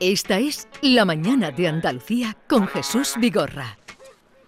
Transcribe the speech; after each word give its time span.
Esta 0.00 0.38
es 0.38 0.68
La 0.82 1.04
Mañana 1.04 1.50
de 1.50 1.68
Andalucía 1.68 2.36
con 2.48 2.66
Jesús 2.68 3.14
Vigorra. 3.18 3.78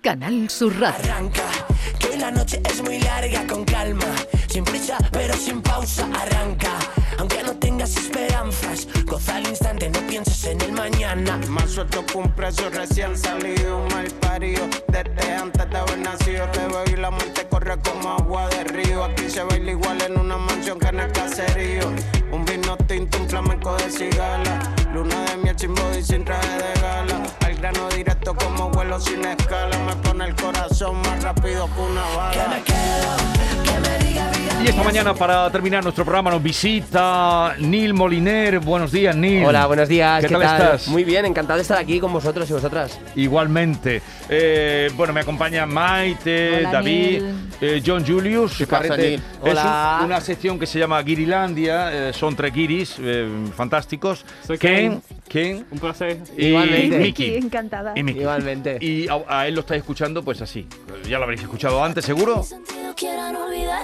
Canal 0.03 0.51
Sur 0.51 0.79
Radio. 0.79 1.13
Arranca, 1.13 1.51
que 1.99 2.17
la 2.17 2.31
noche 2.31 2.61
es 2.65 2.83
muy 2.83 3.01
larga, 3.01 3.47
con 3.47 3.65
calma, 3.65 4.15
sin 4.49 4.65
prisa 4.65 4.99
pero 5.13 5.35
sin 5.35 5.63
pausa, 5.63 6.09
arranca. 6.15 6.79
Aunque 7.19 7.43
no 7.43 7.53
tengas 7.57 7.97
esperanzas, 7.97 8.87
goza 9.05 9.37
al 9.37 9.47
instante, 9.49 9.89
no 9.91 10.01
pienses 10.07 10.45
en 10.45 10.61
el 10.61 10.73
mañana. 10.73 11.39
Más 11.49 11.71
suelto 11.71 12.05
que 12.05 12.19
un 12.19 12.31
preso 12.33 12.69
recién 12.71 13.17
salido, 13.17 13.81
mal 13.91 14.07
parido. 14.21 14.63
Desde 14.89 15.33
antes 15.35 15.69
de 15.71 15.77
haber 15.79 15.99
nacido, 15.99 16.47
te 16.51 16.61
veo 16.67 16.85
y 16.93 16.97
la 16.97 17.11
muerte 17.11 17.47
corre 17.49 17.79
como 17.81 18.11
agua 18.11 18.49
de 18.49 18.65
río. 18.65 19.05
Aquí 19.05 19.29
se 19.31 19.43
baila 19.43 19.71
igual 19.71 20.01
en 20.03 20.19
una 20.19 20.37
mansión 20.37 20.79
que 20.79 20.89
en 20.89 21.01
el 21.01 21.13
caserío. 21.13 21.91
Un 22.33 22.45
vino 22.45 22.77
tinto, 22.87 23.19
un 23.19 23.29
flamenco 23.29 23.75
de 23.77 23.91
cigala. 23.91 24.75
Luna 24.93 25.25
de 25.25 25.37
miel 25.39 25.59
sin 25.59 25.75
body, 25.75 26.03
sin 26.03 26.25
traje 26.25 26.49
de 26.59 26.81
gala. 26.81 27.23
Al 27.45 27.55
grano 27.57 27.89
directo 27.89 28.35
como 28.35 28.71
vuelo 28.71 29.01
sin 29.01 29.25
escala. 29.25 29.79
Me 29.79 29.97
pone 29.97 30.27
el 30.27 30.35
corazón 30.35 30.97
más 31.03 31.23
rápido 31.23 31.67
que 31.75 31.81
una 31.81 32.03
Que 32.03 32.17
bala. 32.17 32.49
me 32.49 32.63
quedo, 32.63 33.65
que 33.65 33.81
me 33.89 34.05
diga. 34.05 34.36
Y 34.63 34.69
esta 34.69 34.83
mañana, 34.83 35.15
para 35.15 35.49
terminar 35.53 35.83
nuestro 35.85 36.05
programa, 36.05 36.31
nos 36.31 36.43
visita 36.43 37.55
Neil 37.61 37.93
Moliner. 37.95 38.59
Buenos 38.59 38.91
días, 38.91 39.15
Neil. 39.15 39.45
Hola, 39.45 39.67
buenos 39.67 39.89
días. 39.89 40.25
¿Qué, 40.25 40.29
tal, 40.33 40.43
estás? 40.43 40.89
Muy 40.89 41.05
bien, 41.05 41.25
encantado 41.27 41.57
de 41.59 41.63
estar 41.63 41.79
aquí 41.79 42.01
con 42.01 42.13
vosotros 42.13 42.49
y 42.51 42.53
vosotras. 42.55 42.99
Igualmente. 43.15 44.03
Eh, 44.29 44.91
bueno, 44.97 45.13
me 45.13 45.21
acompaña 45.21 45.67
Maite, 45.67 46.59
Hola, 46.61 46.73
David, 46.73 47.23
eh, 47.61 47.83
John 47.87 48.05
Julius. 48.05 48.57
¿Qué 48.59 48.67
pasa. 48.67 48.97
Neil? 48.97 49.15
Es 49.45 49.51
Hola. 49.53 49.99
un- 50.01 50.07
una 50.07 50.21
sección 50.21 50.59
que 50.59 50.67
se 50.67 50.79
llama 50.81 51.01
Guirilandia. 51.03 52.09
eh, 52.09 52.13
son 52.13 52.35
tres 52.35 52.53
guiris 52.53 52.97
eh, 52.99 53.29
fantásticos. 53.55 54.25
Soy 54.47 54.59
Ken, 54.59 55.03
Ken. 55.29 55.57
Ken 55.59 55.67
Un 55.71 55.79
placer. 55.79 56.19
y 56.37 56.47
Igualmente. 56.47 56.99
Miki. 56.99 57.35
encantada. 57.37 57.93
Y. 57.95 58.01
Igualmente. 58.11 58.79
Y 58.81 59.07
a, 59.09 59.21
a 59.29 59.47
él 59.47 59.55
lo 59.55 59.61
estáis 59.61 59.81
escuchando, 59.83 60.25
pues 60.25 60.41
así. 60.41 60.67
Ya 61.09 61.19
lo 61.19 61.25
habréis 61.25 61.43
escuchado 61.43 61.85
antes, 61.85 62.05
seguro. 62.05 62.43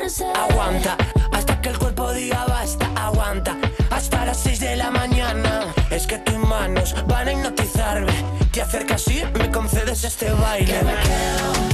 Aguanta, 0.02 0.96
hasta 1.30 1.60
que 1.60 1.68
el 1.68 1.78
cuerpo 1.78 2.12
diga 2.12 2.44
basta, 2.46 2.90
aguanta. 2.96 3.56
Hasta 3.90 4.24
las 4.24 4.38
6 4.38 4.58
de 4.58 4.74
la 4.74 4.90
mañana. 4.90 5.72
Es 5.90 6.08
que 6.08 6.18
tus 6.18 6.36
manos 6.38 6.96
van 7.06 7.28
a 7.28 7.32
hipnotizarme. 7.32 8.12
Te 8.50 8.62
acercas 8.62 9.06
y 9.06 9.22
me 9.38 9.48
concedes 9.52 10.02
este 10.02 10.32
baile. 10.32 10.82
Me 10.82 10.94
quedo, 10.94 11.71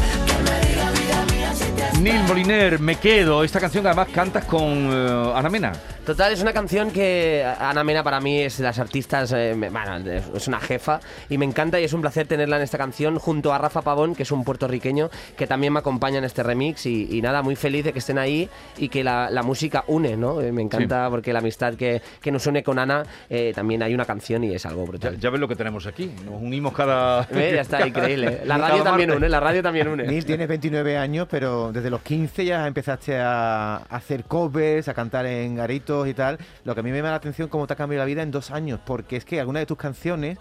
Neil 2.02 2.22
Moliner, 2.28 2.78
me 2.78 2.96
quedo. 2.96 3.42
Esta 3.42 3.58
canción 3.60 3.82
que 3.82 3.88
además 3.88 4.08
cantas 4.12 4.44
con 4.44 4.91
eh, 4.92 5.32
Ana 5.34 5.48
Mena. 5.48 5.72
Total, 6.05 6.32
es 6.32 6.40
una 6.40 6.55
canción 6.55 6.90
que 6.90 7.44
Ana 7.60 7.84
Mena 7.84 8.02
para 8.02 8.18
mí 8.20 8.40
es 8.40 8.56
de 8.56 8.64
las 8.64 8.78
artistas, 8.78 9.30
eh, 9.36 9.55
me- 9.55 9.68
bueno, 9.68 9.96
es 10.34 10.48
una 10.48 10.58
jefa 10.58 11.00
y 11.28 11.36
me 11.36 11.44
encanta 11.44 11.78
y 11.78 11.84
es 11.84 11.92
un 11.92 12.00
placer 12.00 12.27
tenerla 12.27 12.56
en 12.56 12.62
esta 12.62 12.78
canción 12.78 13.18
junto 13.18 13.52
a 13.52 13.58
Rafa 13.58 13.82
Pavón, 13.82 14.14
que 14.14 14.22
es 14.22 14.32
un 14.32 14.42
puertorriqueño 14.42 15.10
que 15.36 15.46
también 15.46 15.70
me 15.74 15.80
acompaña 15.80 16.16
en 16.16 16.24
este 16.24 16.42
remix 16.42 16.86
y, 16.86 17.08
y 17.10 17.20
nada, 17.20 17.42
muy 17.42 17.56
feliz 17.56 17.84
de 17.84 17.92
que 17.92 17.98
estén 17.98 18.16
ahí 18.16 18.48
y 18.78 18.88
que 18.88 19.05
la, 19.05 19.28
la 19.30 19.42
música 19.42 19.84
une, 19.88 20.16
¿no? 20.16 20.40
Eh, 20.40 20.50
Me 20.50 20.62
encanta 20.62 21.10
porque 21.10 21.30
la 21.34 21.40
amistad 21.40 21.74
que, 21.74 22.00
que 22.22 22.33
nos 22.33 22.46
une 22.46 22.62
con 22.62 22.78
Ana, 22.78 23.02
eh, 23.28 23.52
también 23.55 23.83
hay 23.83 23.92
una 23.92 24.06
canción 24.06 24.44
y 24.44 24.55
es 24.55 24.64
algo 24.64 24.84
Ya, 24.84 24.88
brutal. 24.90 25.18
ya 25.20 25.28
ves 25.30 25.40
lo 25.40 25.48
que 25.48 25.56
tenemos 25.56 25.86
aquí. 25.86 26.10
Nos 26.24 26.40
unimos 26.40 26.72
cada. 26.72 27.27
Ve, 27.30 27.52
Ya 27.55 27.60
está, 27.60 27.86
increíble. 27.86 28.40
La 28.46 28.56
radio 28.56 28.83
también 28.83 29.10
une, 29.10 29.28
la 29.28 29.40
radio 29.40 29.62
también 29.62 29.88
une. 29.88 30.05
Neil, 30.06 30.24
tienes 30.24 30.48
29 30.48 30.96
años, 30.96 31.28
pero 31.30 31.47
desde 31.72 31.91
los 31.91 32.02
15 32.02 32.44
ya 32.44 32.66
empezaste 32.66 33.18
a 33.18 33.77
hacer 33.77 34.24
covers, 34.24 34.88
a 34.88 34.94
cantar 34.94 35.27
en 35.27 35.56
garitos 35.56 36.06
y 36.08 36.14
tal. 36.14 36.38
Lo 36.64 36.74
que 36.74 36.80
a 36.80 36.82
mí 36.82 36.90
me 36.90 36.98
llama 36.98 37.10
la 37.10 37.16
atención 37.16 37.48
cómo 37.48 37.66
te 37.66 37.72
ha 37.72 37.77
cambiado 37.77 38.02
la 38.02 38.06
vida 38.06 38.22
en 38.22 38.30
dos 38.30 38.50
años, 38.50 38.80
porque 38.84 39.16
es 39.16 39.24
que 39.24 39.40
algunas 39.40 39.62
de 39.62 39.66
tus 39.66 39.78
canciones 39.78 40.38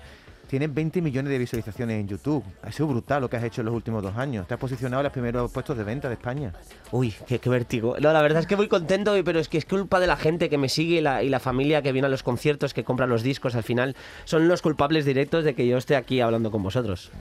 tienen 0.48 0.74
20 0.74 1.02
millones 1.02 1.30
de 1.30 1.38
visualizaciones 1.38 2.00
en 2.00 2.08
YouTube. 2.08 2.44
Ha 2.64 2.72
sido 2.72 2.88
brutal 2.88 3.22
lo 3.22 3.30
que 3.30 3.38
has 3.38 3.44
hecho 3.44 3.62
en 3.62 3.66
los 3.66 3.76
últimos 3.76 4.02
dos 4.02 4.16
años. 4.16 4.48
Te 4.48 4.54
has 4.54 4.60
posicionado 4.60 5.02
en 5.02 5.06
los 5.06 5.14
primeros 5.14 5.52
puestos 5.52 5.78
de 5.78 5.84
venta 5.84 6.08
de 6.08 6.14
España. 6.14 6.54
Uy, 6.92 7.14
qué, 7.28 7.40
qué 7.40 7.50
vértigo. 7.50 7.96
No, 8.00 8.14
la 8.14 8.22
verdad 8.22 8.40
es 8.40 8.48
que 8.48 8.56
muy 8.56 8.68
contento, 8.68 9.14
pero 9.26 9.40
es 9.40 9.50
que 9.50 9.58
es 9.58 9.66
culpa 9.66 10.00
de 10.00 10.08
la 10.08 10.16
gente 10.16 10.50
que 10.50 10.58
me 10.58 10.70
sigue 10.70 10.98
y 10.98 11.02
la, 11.02 11.22
y 11.24 11.30
la 11.30 11.40
familia 11.40 11.82
que 11.82 11.92
viene 11.92 12.08
a 12.08 12.10
los 12.10 12.24
conciertos, 12.24 12.74
que 12.74 12.84
compra 12.84 13.08
los 13.08 13.24
discos. 13.24 13.56
Al 13.56 13.64
final 13.64 13.96
son 14.26 14.48
los 14.48 14.62
culpables 14.62 15.06
directos 15.06 15.44
de 15.44 15.54
que 15.54 15.68
yo 15.68 15.78
esté 15.78 15.96
aquí 15.96 16.22
hablando 16.22 16.50
con 16.50 16.64
vosotros. 16.64 17.12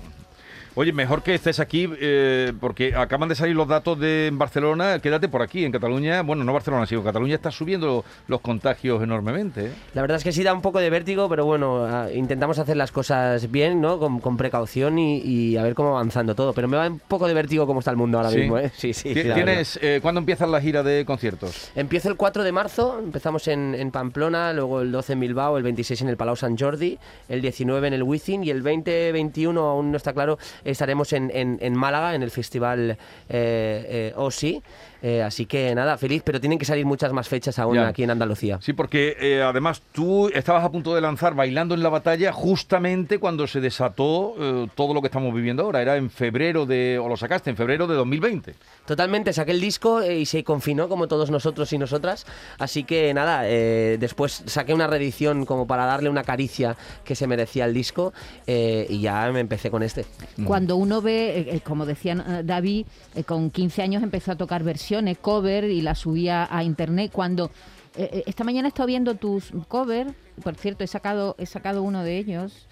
Oye, 0.79 0.93
mejor 0.93 1.23
que 1.23 1.35
estés 1.35 1.59
aquí 1.59 1.89
eh, 2.01 2.53
porque 2.61 2.95
acaban 2.95 3.31
de 3.31 3.35
salir 3.35 3.57
los 3.57 3.67
datos 3.67 3.99
de 3.99 4.27
en 4.27 4.37
Barcelona. 4.37 4.99
Quédate 4.99 5.27
por 5.27 5.41
aquí, 5.41 5.65
en 5.65 5.73
Cataluña. 5.73 6.21
Bueno, 6.21 6.45
no 6.45 6.53
Barcelona, 6.53 6.85
sino 6.85 7.03
Cataluña 7.03 7.35
está 7.37 7.51
subiendo 7.51 8.05
los 8.29 8.43
contagios 8.43 9.03
enormemente. 9.03 9.67
¿eh? 9.69 9.71
La 9.95 10.03
verdad 10.03 10.19
es 10.19 10.25
que 10.25 10.33
sí 10.33 10.43
da 10.43 10.53
un 10.53 10.61
poco 10.61 10.79
de 10.79 10.91
vértigo, 10.91 11.31
pero 11.31 11.47
bueno, 11.47 11.87
ah, 11.87 12.09
intentamos 12.13 12.59
hacer 12.59 12.77
las 12.77 12.93
cosas 12.93 13.51
bien, 13.51 13.81
¿no? 13.81 13.99
Con, 13.99 14.21
con 14.21 14.37
precaución 14.37 14.99
y, 14.99 15.19
y 15.21 15.57
a 15.57 15.63
ver 15.63 15.75
cómo 15.75 15.93
va 15.93 16.01
avanzando 16.01 16.35
todo. 16.35 16.53
Pero 16.53 16.69
me 16.69 16.77
va 16.77 16.87
un 16.89 16.99
poco 16.99 17.27
de 17.27 17.33
vértigo 17.33 17.67
cómo 17.67 17.79
está 17.79 17.91
el 17.91 17.97
mundo 17.97 18.19
ahora 18.19 18.29
Sí. 18.31 18.39
mismo, 18.41 18.59
¿eh? 18.59 18.71
Sí, 18.77 18.93
sí. 18.93 19.15
¿Tienes, 19.15 19.79
eh, 19.81 20.01
¿Cuándo 20.03 20.19
empiezas 20.19 20.47
la 20.51 20.61
gira 20.61 20.83
de 20.83 21.07
conciertos? 21.07 21.71
Empiezo 21.75 22.11
el 22.11 22.17
4 22.17 22.45
de 22.45 22.53
marzo, 22.53 22.99
empezamos 23.03 23.49
en, 23.49 23.75
en 23.75 23.91
Pamplona, 23.91 24.53
luego 24.53 24.83
el 24.83 24.93
12 24.93 25.15
en 25.15 25.21
Bilbao, 25.21 25.57
el 25.57 25.63
26 25.63 26.03
en 26.03 26.09
el 26.09 26.19
Palau 26.19 26.37
Sant 26.37 26.61
Jordi, 26.61 26.99
el 27.31 27.41
19 27.41 27.89
en 27.89 27.95
el 27.95 28.03
Wizzing 28.03 28.45
y 28.45 28.51
el 28.51 28.63
20-21, 28.63 29.57
aún 29.57 29.91
no 29.91 29.97
está 29.97 30.13
claro, 30.13 30.37
estaremos 30.71 31.13
en, 31.13 31.31
en- 31.35 31.59
en 31.61 31.75
Málaga, 31.77 32.15
en 32.15 32.23
el 32.23 32.31
festival 32.31 32.91
eh, 32.91 32.97
eh, 33.29 34.13
OSI. 34.17 34.63
Eh, 35.09 35.23
así 35.23 35.47
que 35.47 35.73
nada, 35.73 35.97
feliz, 35.97 36.23
pero 36.25 36.41
tienen 36.41 36.59
que 36.59 36.65
salir 36.65 36.85
muchas 36.85 37.13
más 37.13 37.29
fechas 37.29 37.61
aún 37.61 37.77
Ya. 37.77 37.87
aquí 37.87 38.03
en 38.03 38.11
Andalucía. 38.11 38.59
Sí, 38.61 38.73
porque 38.73 39.17
eh, 39.21 39.41
además 39.41 39.81
tú 39.93 40.29
estabas 40.31 40.65
a 40.65 40.71
punto 40.73 40.97
de 40.97 41.01
lanzar 41.01 41.37
Bailando 41.37 41.77
en 41.77 41.83
la 41.85 41.91
Batalla 41.91 42.33
justamente 42.33 43.21
cuando 43.21 43.47
se 43.47 43.61
desató 43.61 44.35
eh, 44.37 44.67
todo 44.75 44.95
lo 44.95 45.01
que 45.03 45.07
estamos 45.07 45.33
viviendo 45.33 45.63
ahora. 45.63 45.81
Era 45.81 45.97
en 45.97 46.11
febrero 46.11 46.67
de, 46.67 46.99
o 46.99 47.07
lo 47.09 47.17
sacaste 47.17 47.51
en 47.51 47.57
febrero 47.57 47.87
de 47.87 47.95
2020. 47.95 48.55
Totalmente, 48.85 49.33
saqué 49.33 49.53
el 49.53 49.61
disco 49.61 50.03
y 50.05 50.27
se 50.27 50.43
confinó 50.43 50.89
como 50.89 51.07
todos 51.07 51.31
nosotros 51.31 51.73
y 51.73 51.79
nosotras. 51.79 52.27
Así 52.59 52.83
que 52.83 53.15
nada, 53.15 53.43
eh, 53.45 53.99
después 54.01 54.43
saqué 54.47 54.75
una 54.75 54.89
reedición 54.89 55.47
como 55.47 55.69
para 55.69 55.85
darle 55.87 56.09
una 56.11 56.25
caricia 56.25 56.77
que 57.05 57.15
se 57.15 57.29
merecía 57.29 57.65
el 57.67 57.75
disco 57.75 58.13
eh, 58.49 58.87
y 58.89 59.03
ya 59.03 59.31
me 59.31 59.39
empecé 59.39 59.71
con 59.71 59.85
este. 59.85 60.05
Cuando 60.45 60.75
uno 60.75 61.01
ve, 61.01 61.61
como 61.65 61.87
decía 61.87 62.43
David, 62.43 62.87
eh, 63.15 63.23
con 63.23 63.51
15 63.51 63.83
años 63.83 64.03
empezó 64.03 64.33
a 64.33 64.37
tocar 64.37 64.65
versiones, 64.65 64.96
cover 65.21 65.65
y 65.65 65.81
las 65.83 65.99
subía 66.01 66.47
a 66.51 66.63
internet. 66.65 67.11
Cuando 67.13 67.51
eh, 67.97 68.09
eh, 68.13 68.23
esta 68.27 68.45
mañana 68.45 68.69
he 68.69 68.71
estado 68.71 68.87
viendo 68.87 69.15
tus 69.15 69.53
covers, 69.69 70.13
por 70.43 70.55
cierto, 70.57 70.85
he 70.85 70.87
sacado, 70.87 71.35
he 71.39 71.47
sacado 71.47 71.83
uno 71.83 72.03
de 72.03 72.19
ellos. 72.19 72.67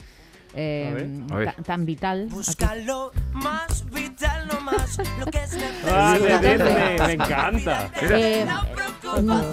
eh, 0.55 0.89
A 0.91 0.95
ver. 0.95 1.09
A 1.31 1.37
ver. 1.37 1.55
ta- 1.55 1.63
tan 1.63 1.85
vital. 1.87 2.27
Busca 2.31 2.75
lo 2.77 3.11
más 3.33 3.85
vital, 3.91 4.47
no 4.53 4.61
más 4.61 4.99
lo 5.19 5.27
que 5.27 5.39
es 5.43 5.57
Ah, 5.87 6.17
Disney, 6.19 6.99
me 7.07 7.13
encanta. 7.15 7.91
Eh. 8.03 8.47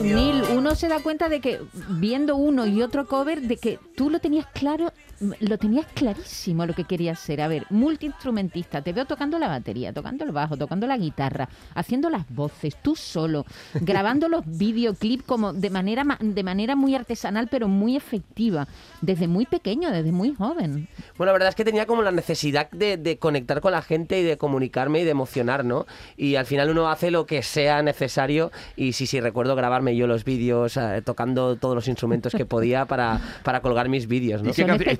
Neil, 0.03 0.43
uno 0.55 0.75
se 0.75 0.87
da 0.87 0.99
cuenta 1.01 1.29
de 1.29 1.39
que 1.41 1.59
viendo 1.89 2.35
uno 2.35 2.65
y 2.65 2.81
otro 2.81 3.07
cover, 3.07 3.41
de 3.41 3.57
que 3.57 3.79
tú 3.95 4.09
lo 4.09 4.19
tenías 4.19 4.45
claro, 4.53 4.91
lo 5.39 5.57
tenías 5.57 5.85
clarísimo 5.93 6.65
lo 6.65 6.73
que 6.73 6.83
querías 6.83 7.19
ser. 7.19 7.41
A 7.41 7.47
ver, 7.47 7.65
multiinstrumentista, 7.69 8.81
te 8.81 8.93
veo 8.93 9.05
tocando 9.05 9.37
la 9.39 9.47
batería, 9.47 9.93
tocando 9.93 10.23
el 10.23 10.31
bajo, 10.31 10.57
tocando 10.57 10.87
la 10.87 10.97
guitarra, 10.97 11.47
haciendo 11.75 12.09
las 12.09 12.27
voces, 12.29 12.75
tú 12.81 12.95
solo, 12.95 13.45
grabando 13.81 14.27
los 14.27 14.43
videoclips 14.45 15.23
como 15.23 15.53
de 15.53 15.69
manera 15.69 16.03
ma- 16.03 16.17
de 16.19 16.43
manera 16.43 16.75
muy 16.75 16.95
artesanal, 16.95 17.47
pero 17.49 17.67
muy 17.67 17.95
efectiva, 17.95 18.67
desde 19.01 19.27
muy 19.27 19.45
pequeño, 19.45 19.91
desde 19.91 20.11
muy 20.11 20.33
joven. 20.33 20.87
Bueno, 21.17 21.27
la 21.29 21.33
verdad 21.33 21.49
es 21.49 21.55
que 21.55 21.65
tenía 21.65 21.85
como 21.85 22.01
la 22.01 22.11
necesidad 22.11 22.69
de, 22.71 22.97
de 22.97 23.17
conectar 23.17 23.61
con 23.61 23.71
la 23.71 23.81
gente 23.81 24.19
y 24.19 24.23
de 24.23 24.37
comunicarme 24.37 25.01
y 25.01 25.03
de 25.03 25.11
emocionar, 25.11 25.63
¿no? 25.65 25.85
Y 26.17 26.35
al 26.35 26.45
final 26.45 26.69
uno 26.69 26.89
hace 26.89 27.11
lo 27.11 27.25
que 27.25 27.43
sea 27.43 27.81
necesario 27.81 28.51
y 28.75 28.93
sí, 28.93 29.05
sí, 29.05 29.19
recuerdo 29.19 29.55
grabarme 29.55 29.95
yo 29.95 30.07
los 30.07 30.23
vídeos 30.25 30.77
eh, 30.77 31.01
tocando 31.05 31.55
todos 31.57 31.75
los 31.75 31.87
instrumentos 31.87 32.33
que 32.33 32.45
podía 32.45 32.85
para, 32.85 33.19
para 33.43 33.61
colgar 33.61 33.87
mis 33.89 34.07
vídeos, 34.07 34.41
¿no? 34.41 34.49
¿Y 34.49 34.53
qué 34.85 34.91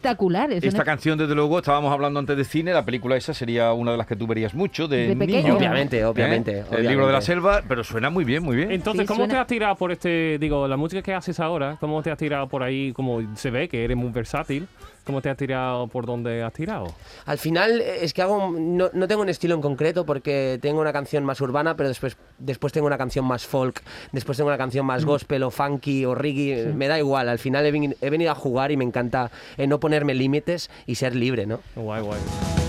Esta 0.68 0.84
canción, 0.84 1.18
desde 1.18 1.36
luego, 1.36 1.60
estábamos 1.60 1.92
hablando 1.92 2.20
antes 2.20 2.36
de 2.38 2.44
cine, 2.44 2.74
la 2.74 2.86
película 2.86 3.16
esa 3.16 3.34
sería 3.34 3.74
una 3.74 3.92
de 3.92 3.98
las 3.98 4.08
que 4.08 4.16
tú 4.16 4.28
verías 4.28 4.54
mucho, 4.54 4.88
de, 4.88 5.08
De 5.08 5.16
pequeño. 5.16 5.42
niño. 5.44 5.58
Obviamente, 5.58 6.06
obviamente, 6.06 6.52
¿Eh? 6.52 6.58
El 6.60 6.64
obviamente. 6.66 6.90
libro 6.90 7.08
de 7.08 7.14
la 7.14 7.22
selva, 7.22 7.62
pero 7.68 7.84
suena 7.84 8.10
muy 8.10 8.24
bien, 8.24 8.44
muy 8.44 8.56
bien. 8.56 8.72
Entonces, 8.72 9.02
Sí, 9.02 9.08
¿cómo 9.08 9.20
suena- 9.22 9.34
te 9.34 9.40
has 9.40 9.48
tirado 9.48 9.76
por 9.76 9.92
este, 9.92 10.38
digo, 10.40 10.68
la 10.68 10.78
música 10.78 11.02
que 11.02 11.14
haces 11.14 11.40
ahora, 11.40 11.78
cómo 11.80 12.02
te 12.02 12.12
has 12.12 12.18
tirado 12.18 12.48
por 12.48 12.64
ahí, 12.64 12.92
como 12.94 13.22
se 13.36 13.52
ve 13.52 13.68
que 13.70 13.84
eres 13.84 13.98
muy 13.98 14.12
versátil, 14.12 14.68
cómo 15.06 15.22
te 15.22 15.30
has 15.30 15.38
tirado 15.38 15.88
por 15.88 16.06
donde 16.06 16.44
has 16.44 16.54
tirado? 16.54 16.94
Al 17.26 17.38
final 17.38 17.82
es 17.82 18.14
que 18.14 18.22
hago 18.22 18.52
no, 18.52 18.90
no 18.94 19.08
tengo 19.08 19.22
un 19.22 19.30
estilo 19.30 19.56
en 19.56 19.62
concreto 19.62 20.06
porque 20.06 20.60
tengo 20.62 20.82
una 20.82 20.94
canción 20.94 21.24
más 21.24 21.42
urbana, 21.42 21.76
pero 21.76 21.90
después, 21.90 22.18
después 22.38 22.74
tengo 22.74 22.88
una 22.88 22.98
canción 22.98 23.26
más 23.26 23.46
folk, 23.46 23.82
después 24.12 24.38
tengo 24.38 24.50
una 24.50 24.58
canción 24.58 24.86
más 24.86 25.06
gospel 25.06 25.44
o 25.44 25.52
funky 25.52 26.06
o 26.06 26.16
reggae, 26.16 26.74
me 26.74 26.88
da 26.88 26.98
igual, 26.98 27.30
al 27.30 27.40
final 27.40 27.66
he 27.66 28.10
venido 28.10 28.32
a 28.32 28.36
jugar 28.36 28.72
y 28.72 28.78
me 28.78 28.84
encanta 28.84 29.32
eh, 29.58 29.68
no 29.68 29.80
ponerme 29.80 30.14
límites 30.14 30.70
y 30.86 30.96
ser 30.96 31.16
libre, 31.16 31.46
¿no? 31.46 31.60
Guay, 31.76 32.02
guay. 32.02 32.61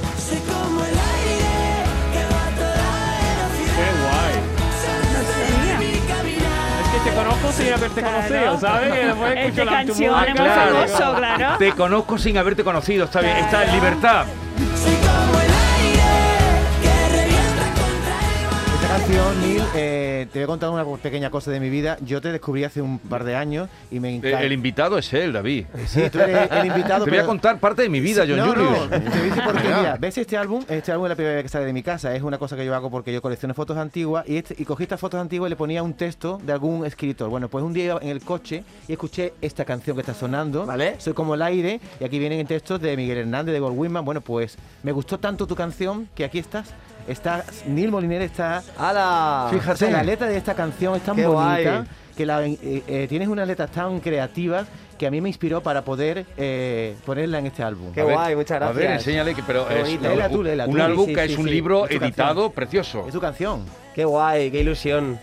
Conozco 7.52 7.62
sin 7.62 7.72
haberte 7.72 8.00
Claro. 8.00 8.16
conocido, 8.16 8.60
¿sabes? 8.60 8.88
Y 8.94 9.06
después 9.06 9.34
la- 9.56 9.64
tu 9.64 9.70
canción 9.70 10.14
es 10.24 10.28
muy 10.28 10.34
claro. 10.34 10.74
famoso, 10.86 11.14
claro. 11.16 11.58
Te 11.58 11.72
conozco 11.72 12.18
sin 12.18 12.38
haberte 12.38 12.64
conocido, 12.64 13.04
está 13.04 13.20
bien, 13.20 13.36
está 13.36 13.64
en 13.64 13.72
libertad. 13.72 14.26
Neil, 19.16 19.62
eh, 19.74 20.26
te 20.32 20.38
voy 20.38 20.44
a 20.44 20.46
contar 20.46 20.70
una 20.70 20.84
pequeña 20.96 21.28
cosa 21.30 21.50
de 21.50 21.60
mi 21.60 21.68
vida. 21.68 21.98
Yo 22.00 22.20
te 22.22 22.32
descubrí 22.32 22.64
hace 22.64 22.80
un 22.80 22.98
par 22.98 23.24
de 23.24 23.36
años 23.36 23.68
y 23.90 24.00
me 24.00 24.08
Eh, 24.10 24.16
encanta. 24.16 24.42
El 24.42 24.52
invitado 24.52 24.96
es 24.96 25.12
él, 25.12 25.32
David. 25.34 25.66
Sí, 25.86 26.02
tú 26.10 26.18
eres 26.18 26.50
el 26.50 26.66
invitado. 26.66 27.04
Te 27.04 27.10
voy 27.10 27.18
a 27.18 27.26
contar 27.26 27.58
parte 27.58 27.82
de 27.82 27.88
mi 27.90 28.00
vida, 28.00 28.24
John 28.26 28.38
no, 28.38 28.46
Julius. 28.46 28.70
No, 28.70 28.88
te 28.88 28.98
voy 28.98 29.08
a 29.08 29.22
decir 29.22 29.44
por 29.44 29.54
qué. 29.60 29.68
Mira, 29.68 29.96
¿ves 30.00 30.16
este 30.18 30.36
álbum? 30.38 30.64
Este 30.68 30.92
álbum 30.92 31.06
es 31.06 31.10
la 31.10 31.14
primera 31.16 31.34
vez 31.36 31.42
que 31.44 31.48
sale 31.50 31.66
de 31.66 31.72
mi 31.74 31.82
casa. 31.82 32.14
Es 32.14 32.22
una 32.22 32.38
cosa 32.38 32.56
que 32.56 32.64
yo 32.64 32.74
hago 32.74 32.90
porque 32.90 33.12
yo 33.12 33.20
colecciono 33.20 33.52
fotos 33.54 33.76
antiguas 33.76 34.24
y, 34.26 34.36
este- 34.38 34.54
y 34.58 34.64
cogí 34.64 34.84
estas 34.84 34.98
fotos 35.00 35.20
antiguas 35.20 35.48
y 35.48 35.50
le 35.50 35.56
ponía 35.56 35.82
un 35.82 35.92
texto 35.94 36.40
de 36.42 36.52
algún 36.52 36.86
escritor. 36.86 37.28
Bueno, 37.28 37.48
pues 37.48 37.62
un 37.64 37.72
día 37.74 37.84
iba 37.84 37.98
en 38.00 38.08
el 38.08 38.22
coche 38.22 38.64
y 38.88 38.92
escuché 38.92 39.34
esta 39.42 39.64
canción 39.66 39.94
que 39.96 40.00
está 40.00 40.14
sonando. 40.14 40.64
¿Vale? 40.64 40.94
Soy 40.98 41.12
como 41.12 41.34
el 41.34 41.42
aire 41.42 41.80
y 42.00 42.04
aquí 42.04 42.18
vienen 42.18 42.46
textos 42.46 42.80
de 42.80 42.96
Miguel 42.96 43.18
Hernández, 43.18 43.52
de 43.52 43.60
Gold 43.60 43.78
Whitman. 43.78 44.04
Bueno, 44.04 44.20
pues 44.22 44.56
me 44.82 44.92
gustó 44.92 45.18
tanto 45.18 45.46
tu 45.46 45.54
canción 45.54 46.08
que 46.14 46.24
aquí 46.24 46.38
estás. 46.38 46.70
Está, 47.08 47.44
Neil 47.66 47.90
Moliner 47.90 48.22
está 48.22 48.62
¡Hala! 48.78 49.48
Fíjate, 49.50 49.90
la 49.90 50.02
letra 50.02 50.28
de 50.28 50.36
esta 50.36 50.54
canción 50.54 50.94
es 50.96 51.02
tan 51.02 51.16
Qué 51.16 51.26
bonita 51.26 51.72
guay. 51.78 51.84
que 52.16 52.26
la, 52.26 52.46
eh, 52.46 52.58
eh, 52.62 53.06
tienes 53.08 53.28
unas 53.28 53.46
letras 53.46 53.70
tan 53.70 53.98
creativas 54.00 54.66
que 54.98 55.06
a 55.06 55.10
mí 55.10 55.20
me 55.20 55.28
inspiró 55.28 55.60
para 55.62 55.82
poder 55.82 56.24
eh, 56.36 56.94
ponerla 57.04 57.40
en 57.40 57.46
este 57.46 57.62
álbum. 57.64 57.92
Qué 57.92 58.02
A 58.02 58.04
ver, 58.04 58.14
guay, 58.14 58.36
muchas 58.36 58.62
A 58.62 58.66
ver, 58.66 58.74
gracias. 58.84 58.98
enséñale 59.08 59.34
que, 59.34 59.42
pero 59.42 59.68
es. 59.68 60.00
Léela 60.00 60.28
tú, 60.28 60.42
léela 60.44 60.66
un 60.66 60.76
tú. 60.76 60.82
álbum 60.82 61.06
Sí, 61.06 61.14
que 61.14 61.26
sí, 61.26 61.32
es 61.32 61.38
un 61.38 61.44
sí. 61.46 61.50
libro 61.50 61.86
Es 61.86 62.00
editado 62.00 62.34
canción. 62.34 62.52
precioso. 62.52 63.04
Es 63.08 63.12
tu 63.12 63.20
canción. 63.20 63.64
Qué 63.94 64.04
guay, 64.04 64.50
qué 64.52 64.60
ilusión. 64.60 65.18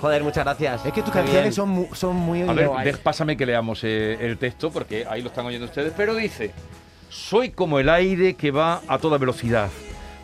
Joder, 0.00 0.22
muchas 0.24 0.44
gracias. 0.44 0.84
Es 0.86 0.92
que 0.92 1.02
tus 1.02 1.12
Qué 1.12 1.18
canciones 1.20 1.42
bien. 1.42 1.52
son, 1.52 1.68
mu- 1.68 1.94
son 1.94 2.16
muy... 2.16 2.42
A 2.42 2.52
ver, 2.52 2.98
pásame 3.02 3.36
que 3.36 3.44
leamos 3.46 3.80
eh, 3.84 4.16
el 4.20 4.36
texto 4.38 4.70
porque 4.70 5.04
ahí 5.08 5.22
lo 5.22 5.28
están 5.28 5.46
oyendo 5.46 5.66
ustedes. 5.66 5.92
Pero 5.96 6.14
dice, 6.14 6.52
soy 7.08 7.50
como 7.50 7.78
el 7.80 7.88
aire 7.88 8.34
que 8.34 8.50
va 8.50 8.80
a 8.88 8.98
toda 8.98 9.18
velocidad. 9.18 9.68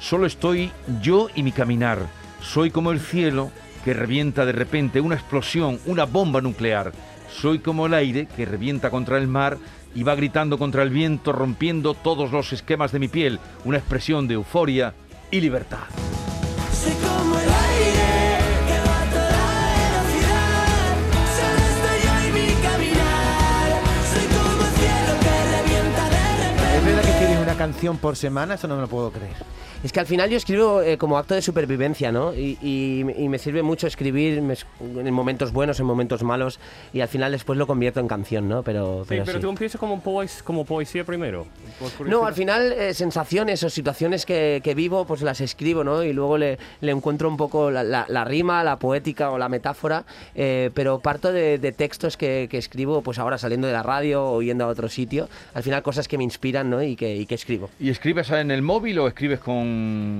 Solo 0.04 0.26
estoy 0.26 0.70
yo 1.00 1.28
y 1.34 1.42
mi 1.42 1.50
caminar. 1.50 1.98
Soy 2.42 2.70
como 2.70 2.92
el 2.92 3.00
cielo 3.00 3.50
que 3.86 3.94
revienta 3.94 4.44
de 4.44 4.52
repente 4.52 5.00
una 5.00 5.14
explosión, 5.14 5.80
una 5.86 6.04
bomba 6.04 6.42
nuclear. 6.42 6.92
Soy 7.34 7.58
como 7.60 7.86
el 7.86 7.94
aire 7.94 8.26
que 8.26 8.44
revienta 8.44 8.90
contra 8.90 9.16
el 9.16 9.28
mar 9.28 9.56
y 9.94 10.02
va 10.02 10.14
gritando 10.14 10.58
contra 10.58 10.82
el 10.82 10.90
viento, 10.90 11.32
rompiendo 11.32 11.94
todos 11.94 12.32
los 12.32 12.52
esquemas 12.52 12.92
de 12.92 12.98
mi 12.98 13.08
piel. 13.08 13.40
Una 13.64 13.78
expresión 13.78 14.28
de 14.28 14.34
euforia 14.34 14.92
y 15.30 15.40
libertad. 15.40 15.84
Soy 16.70 16.92
como 16.96 17.38
el 17.38 17.48
aire 17.48 18.38
que 18.68 18.78
va 18.86 19.00
a 19.00 19.10
toda 19.10 19.46
velocidad. 19.72 21.00
Solo 21.40 21.64
estoy 21.72 21.98
yo 22.04 22.28
y 22.28 22.32
mi 22.32 22.52
caminar. 22.62 23.72
Soy 24.12 24.26
como 24.36 24.64
el 24.68 24.74
cielo 24.74 25.12
que 25.22 25.34
revienta 25.56 26.04
de 26.10 26.50
repente. 26.50 26.76
¿Es 26.76 26.84
verdad 26.84 27.02
que 27.04 27.10
escribes 27.10 27.38
una 27.42 27.54
canción 27.54 27.96
por 27.96 28.16
semana? 28.16 28.52
Eso 28.52 28.68
no 28.68 28.74
me 28.74 28.82
lo 28.82 28.88
puedo 28.88 29.10
creer. 29.10 29.36
Es 29.84 29.92
que 29.92 30.00
al 30.00 30.06
final 30.06 30.30
yo 30.30 30.38
escribo 30.38 30.80
eh, 30.80 30.96
como 30.96 31.18
acto 31.18 31.34
de 31.34 31.42
supervivencia, 31.42 32.10
¿no? 32.10 32.34
Y, 32.34 32.56
y- 32.62 33.04
y 33.22 33.28
me 33.28 33.38
sirve 33.38 33.62
mucho 33.62 33.86
escribir 33.86 34.40
me 34.40 34.54
en 34.80 35.12
momentos 35.12 35.52
buenos, 35.52 35.78
en 35.78 35.84
momentos 35.84 36.22
malos, 36.22 36.58
y 36.94 37.00
al 37.02 37.08
final 37.08 37.32
después 37.32 37.58
lo 37.58 37.66
convierto 37.66 38.00
en 38.00 38.08
canción, 38.08 38.48
¿no? 38.48 38.62
Pero, 38.62 39.00
Sí, 39.02 39.08
pero 39.10 39.24
pero 39.26 39.38
sí. 39.38 39.42
tú 39.42 39.50
empiezas 39.50 39.78
como, 39.78 40.02
poes- 40.02 40.42
como 40.42 40.64
poesía 40.64 41.04
primero. 41.04 41.46
No, 42.06 42.24
al 42.24 42.32
final 42.32 42.72
eh, 42.72 42.94
sensaciones 42.94 43.62
o 43.62 43.68
situaciones 43.68 44.24
que, 44.24 44.62
que 44.64 44.74
vivo, 44.74 45.04
pues 45.04 45.20
las 45.20 45.42
escribo, 45.42 45.84
¿no? 45.84 46.02
Y 46.02 46.14
luego 46.14 46.38
le, 46.38 46.58
le 46.80 46.90
encuentro 46.90 47.28
un 47.28 47.36
poco 47.36 47.70
la, 47.70 47.82
la- 47.84 48.06
la 48.08 48.24
rima, 48.24 48.64
la 48.64 48.78
poética 48.78 49.30
o 49.32 49.36
la 49.38 49.50
metáfora, 49.50 50.06
eh, 50.34 50.70
pero 50.72 50.98
parto 51.00 51.30
de, 51.30 51.58
de 51.58 51.72
textos 51.72 52.16
que, 52.16 52.48
que 52.50 52.56
escribo, 52.56 53.02
pues 53.02 53.18
ahora 53.18 53.36
saliendo 53.36 53.66
de 53.66 53.74
la 53.74 53.82
radio 53.82 54.24
o 54.24 54.40
yendo 54.40 54.64
a 54.64 54.68
otro 54.68 54.88
sitio, 54.88 55.28
al 55.52 55.62
final 55.62 55.82
cosas 55.82 56.08
que 56.08 56.16
me 56.16 56.24
inspiran, 56.24 56.70
¿no? 56.70 56.82
Y 56.82 56.96
que, 56.96 57.14
y 57.16 57.26
que 57.26 57.34
escribo. 57.34 57.68
¿Y 57.78 57.90
escribes 57.90 58.30
en 58.30 58.50
el 58.50 58.62
móvil 58.62 58.98
o 59.00 59.08
escribes 59.08 59.40
con 59.40 59.73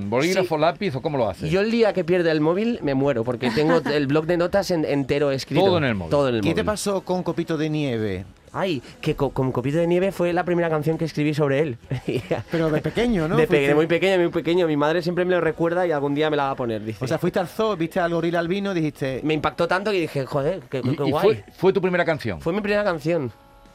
bolígrafo, 0.09 0.59
lápiz 0.59 0.95
o 0.97 1.03
cómo 1.03 1.19
lo 1.19 1.29
haces? 1.29 1.51
Yo 1.51 1.61
el 1.61 1.71
día 1.71 1.93
que 1.93 2.05
pierde 2.05 2.31
el 2.31 2.41
móvil 2.41 2.79
me 2.83 2.95
muero, 2.95 3.25
porque 3.25 3.51
tengo 3.51 3.81
el 3.93 4.07
blog 4.07 4.27
de 4.27 4.37
notas 4.37 4.71
en- 4.71 4.85
entero 4.85 5.31
escrito. 5.31 5.65
Todo 5.65 5.79
en 5.79 5.85
el 5.85 5.95
móvil. 5.95 6.11
Todo 6.11 6.29
en 6.29 6.35
el 6.37 6.41
¿Qué 6.41 6.49
móvil. 6.49 6.55
te 6.57 6.65
pasó 6.65 7.03
con 7.03 7.23
Copito 7.23 7.57
de 7.57 7.69
Nieve? 7.71 8.25
Ay, 8.57 8.81
que 9.01 9.17
co- 9.17 9.31
con 9.31 9.51
Copito 9.51 9.79
de 9.79 9.87
Nieve 9.89 10.13
fue 10.13 10.33
la 10.33 10.45
primera 10.45 10.71
canción 10.71 10.97
que 10.97 11.05
escribí 11.05 11.35
sobre 11.35 11.59
él. 11.61 11.79
Pero 12.53 12.71
de 12.71 12.81
pequeño, 12.83 13.27
¿no? 13.27 13.37
de, 13.37 13.49
pe- 13.49 13.57
Fuiste- 13.57 13.67
de 13.69 13.75
muy 13.75 13.87
pequeño, 13.89 14.19
muy 14.23 14.29
pequeño. 14.31 14.67
Mi 14.69 14.77
madre 14.77 15.03
siempre 15.03 15.25
me 15.25 15.33
lo 15.35 15.41
recuerda 15.41 15.87
y 15.87 15.91
algún 15.91 16.15
día 16.15 16.31
me 16.31 16.37
la 16.37 16.45
va 16.45 16.51
a 16.51 16.57
poner, 16.57 16.85
dice. 16.85 17.05
O 17.05 17.09
sea, 17.09 17.19
fuiste 17.19 17.41
al 17.41 17.49
zoo, 17.49 17.77
viste 17.77 17.99
al 17.99 18.13
gorila 18.15 18.39
albino, 18.39 18.73
dijiste... 18.73 19.21
me 19.25 19.35
impactó 19.35 19.67
tanto 19.67 19.91
que 19.91 20.01
dije, 20.01 20.25
joder, 20.25 20.61
qué, 20.71 20.79
¿Y, 20.85 20.97
qué 20.97 21.05
y 21.07 21.11
guay. 21.11 21.25
fue, 21.27 21.45
fue 21.57 21.73
tu 21.73 21.81
primera 21.81 22.05
canción? 22.05 22.41
Fue 22.41 22.53
mi 22.53 22.61
primera 22.61 22.85
canción. 22.85 23.33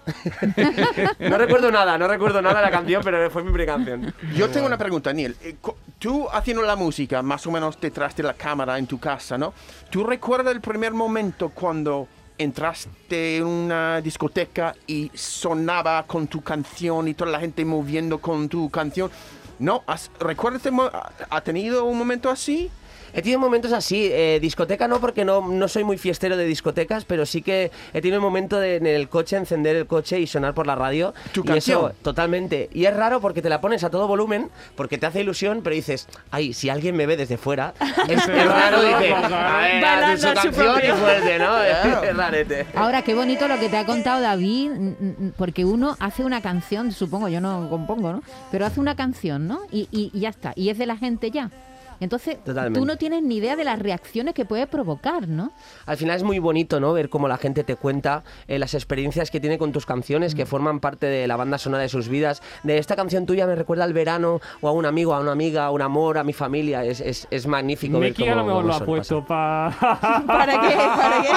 no 1.19 1.38
recuerdo 1.38 1.71
nada, 1.71 1.97
no 1.97 2.07
recuerdo 2.07 2.41
nada 2.41 2.59
de 2.59 2.65
la 2.65 2.71
canción, 2.71 3.01
pero 3.03 3.29
fue 3.31 3.44
mi 3.44 3.51
primera 3.51 3.75
canción. 3.75 4.13
Yo 4.35 4.50
tengo 4.50 4.67
una 4.67 4.77
pregunta, 4.77 5.13
Neil. 5.13 5.35
Eh, 5.41 5.56
Tú 6.00 6.27
haciendo 6.31 6.63
la 6.63 6.77
música 6.77 7.21
más 7.21 7.45
o 7.45 7.51
menos 7.51 7.79
detrás 7.79 8.15
de 8.15 8.23
la 8.23 8.33
cámara 8.33 8.77
en 8.77 8.88
tu 8.88 9.00
casa, 9.00 9.38
¿no? 9.38 9.53
¿Tú 9.89 10.06
recuerdas 10.06 10.53
el 10.56 10.61
primer 10.61 10.94
momento 10.94 11.50
cuando 11.50 12.07
entraste 12.38 13.38
en 13.38 13.45
una 13.45 14.00
discoteca 14.00 14.73
y 14.88 15.11
sonaba 15.13 16.03
con 16.07 16.27
tu 16.27 16.41
canción 16.41 17.07
y 17.09 17.13
toda 17.15 17.31
la 17.31 17.39
gente 17.41 17.65
moviendo 17.65 18.19
con 18.19 18.47
tu 18.47 18.69
canción? 18.69 19.12
¿No? 19.59 19.83
¿Has- 19.88 20.09
¿Recuerdas? 20.21 20.59
este 20.62 20.71
mo- 20.71 20.83
¿Ha 20.83 21.12
ha 21.29 21.41
tenido 21.41 21.83
un 21.83 21.97
momento 21.97 22.29
así? 22.29 22.71
He 23.13 23.21
tenido 23.21 23.39
momentos 23.39 23.71
así, 23.73 24.09
eh, 24.11 24.39
discoteca 24.41 24.88
no 24.88 25.00
porque 25.00 25.25
no, 25.25 25.41
no 25.47 25.67
soy 25.67 25.83
muy 25.83 25.97
fiestero 25.97 26.38
de 26.38 26.45
discotecas, 26.45 27.06
pero 27.06 27.25
sí 27.25 27.41
que 27.41 27.71
he 27.94 28.01
tenido 28.01 28.19
un 28.19 28.23
momento 28.25 28.59
de 28.59 28.75
en 28.77 28.85
el 28.88 29.09
coche, 29.09 29.35
encender 29.38 29.75
el 29.75 29.88
coche 29.88 30.19
y 30.19 30.27
sonar 30.27 30.53
por 30.53 30.67
la 30.67 30.75
radio. 30.75 31.13
¿Tu 31.33 31.41
y 31.41 31.44
canción? 31.44 31.79
Eso, 31.91 31.95
totalmente. 32.01 32.69
Y 32.73 32.85
es 32.85 32.95
raro 32.95 33.19
porque 33.19 33.41
te 33.41 33.50
la 33.50 33.61
pones 33.61 33.83
a 33.83 33.89
todo 33.89 34.07
volumen, 34.07 34.50
porque 34.75 34.97
te 34.97 35.06
hace 35.06 35.21
ilusión, 35.21 35.61
pero 35.63 35.75
dices, 35.75 36.07
ay, 36.31 36.53
si 36.53 36.69
alguien 36.69 36.95
me 36.95 37.06
ve 37.06 37.17
desde 37.17 37.38
fuera, 37.38 37.73
es, 38.07 38.25
raro, 38.45 38.81
dice, 38.81 39.13
a 39.13 39.57
ver, 39.59 40.19
su 40.19 40.27
a 40.27 40.35
su 40.35 40.41
canción 40.41 40.79
y 40.83 40.88
fuerte, 41.00 41.39
¿no? 41.39 41.50
Es 42.03 42.15
rarete. 42.15 42.65
Ahora, 42.75 43.01
qué 43.01 43.13
bonito 43.13 43.47
lo 43.47 43.59
que 43.59 43.69
te 43.69 43.77
ha 43.77 43.85
contado 43.85 44.21
David, 44.21 44.71
porque 45.38 45.65
uno 45.65 45.95
hace 46.00 46.23
una 46.23 46.41
canción, 46.41 46.91
supongo, 46.91 47.27
yo 47.29 47.41
no 47.41 47.69
compongo, 47.69 48.12
¿no? 48.13 48.23
Pero 48.51 48.65
hace 48.65 48.79
una 48.79 48.95
canción, 48.95 49.47
¿no? 49.47 49.59
Y, 49.71 49.88
y- 49.91 50.12
y 50.13 50.21
ya 50.21 50.29
está, 50.29 50.53
y 50.55 50.69
es 50.69 50.77
de 50.77 50.85
la 50.85 50.97
gente 50.97 51.31
ya. 51.31 51.50
Entonces, 52.00 52.38
Totalmente. 52.44 52.80
tú 52.80 52.86
no 52.86 52.98
tienes 52.98 53.24
ni 53.24 53.38
idea 53.38 53.56
de 53.56 53.63
las 53.63 53.80
reacciones 53.80 54.34
que 54.34 54.46
puede 54.46 54.68
provocar, 54.68 55.28
¿no? 55.28 55.51
Al 55.86 55.98
final 55.98 56.16
es 56.16 56.24
muy 56.24 56.40
bonito, 56.40 56.80
¿no? 56.80 56.94
Ver 56.94 57.10
cómo 57.10 57.28
la 57.28 57.38
gente 57.38 57.63
te 57.63 57.75
cuenta 57.75 58.24
eh, 58.48 58.57
las 58.60 58.74
experiencias 58.74 59.32
que 59.32 59.39
tiene 59.39 59.58
con 59.58 59.72
tus 59.72 59.86
canciones, 59.86 60.34
Mm. 60.34 60.38
que 60.38 60.46
forman 60.46 60.79
parte 60.79 61.06
de 61.08 61.27
la 61.27 61.36
banda 61.36 61.58
sonora 61.58 61.84
de 61.84 61.89
sus 61.89 62.08
vidas. 62.10 62.41
De 62.63 62.77
esta 62.77 62.96
canción 62.96 63.25
tuya 63.25 63.46
me 63.48 63.56
recuerda 63.56 63.84
al 63.84 63.94
verano, 63.94 64.39
o 64.62 64.68
a 64.68 64.72
un 64.72 64.86
amigo, 64.86 65.13
a 65.13 65.20
una 65.20 65.32
amiga, 65.32 65.65
a 65.65 65.72
un 65.72 65.82
amor, 65.82 66.18
a 66.18 66.24
mi 66.24 66.34
familia. 66.34 66.84
Es, 66.84 67.00
es, 67.01 67.27
es 67.32 67.48
magnífico 67.48 68.00
ver 68.00 68.13
cómo, 68.13 68.32
a 68.32 68.36
lo 68.36 68.44
mejor 68.46 68.65
lo 68.65 68.74
ha 68.74 68.79
puesto 68.86 69.25
para... 69.25 69.72
¿Para 70.27 70.62
qué? 70.62 70.75
¿Para 70.75 71.22
qué? 71.22 71.29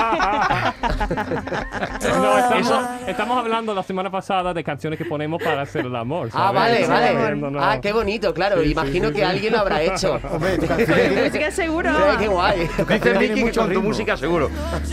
no, 2.09 2.39
estamos, 2.39 2.85
estamos 3.07 3.39
hablando 3.39 3.75
la 3.75 3.83
semana 3.83 4.11
pasada 4.11 4.53
de 4.55 4.63
canciones 4.65 4.99
que 4.99 5.05
ponemos 5.05 5.43
para 5.43 5.63
hacer 5.63 5.87
el 5.87 5.97
amor. 5.97 6.29
Ah, 6.33 6.53
¿sabes? 6.53 6.55
vale, 6.61 6.81
Estamos 6.83 7.01
vale. 7.03 7.27
viendo, 7.27 7.51
¿no? 7.51 7.63
Ah, 7.63 7.81
qué 7.81 7.93
bonito, 7.93 8.33
claro. 8.35 8.59
Sí, 8.61 8.67
sí, 8.67 8.73
Imagino 8.73 9.09
sí, 9.09 9.15
que 9.15 9.21
sí. 9.21 9.25
alguien 9.25 9.53
lo 9.53 9.59
habrá 9.61 9.83
hecho. 9.83 10.21
Hombre, 10.31 10.52
tu 10.57 11.39
que 11.39 11.53
seguro. 11.53 11.91
Qué 12.19 12.29
guay. 12.29 12.61
Dice 12.61 12.85
que 12.87 13.41
con 13.43 13.53
tu 13.53 13.63
ritmo. 13.65 13.83
música 13.83 14.17
seguro. 14.17 14.51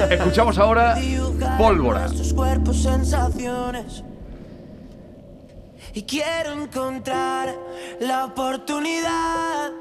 Escuchamos 0.09 0.57
ahora 0.57 0.95
Pólvora. 1.57 2.07
Cuerpos, 2.35 2.83
sensaciones. 2.83 4.03
Y 5.93 6.03
quiero 6.03 6.51
encontrar 6.53 7.55
la 7.99 8.25
oportunidad 8.25 9.71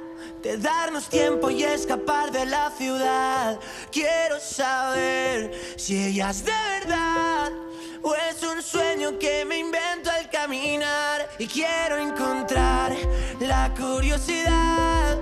de 0.42 0.56
darnos 0.56 1.08
tiempo 1.08 1.50
y 1.50 1.64
escapar 1.64 2.30
de 2.32 2.46
la 2.46 2.70
ciudad. 2.70 3.58
Quiero 3.92 4.38
saber 4.40 5.52
si 5.76 6.06
ella 6.06 6.30
es 6.30 6.44
de 6.44 6.52
verdad 6.80 7.52
o 8.02 8.14
es 8.14 8.42
un 8.42 8.62
sueño 8.62 9.18
que 9.18 9.44
me 9.44 9.58
invento 9.58 10.10
al 10.10 10.30
caminar. 10.30 11.28
Y 11.38 11.46
quiero 11.46 11.98
encontrar 11.98 12.92
la 13.40 13.72
curiosidad 13.74 15.18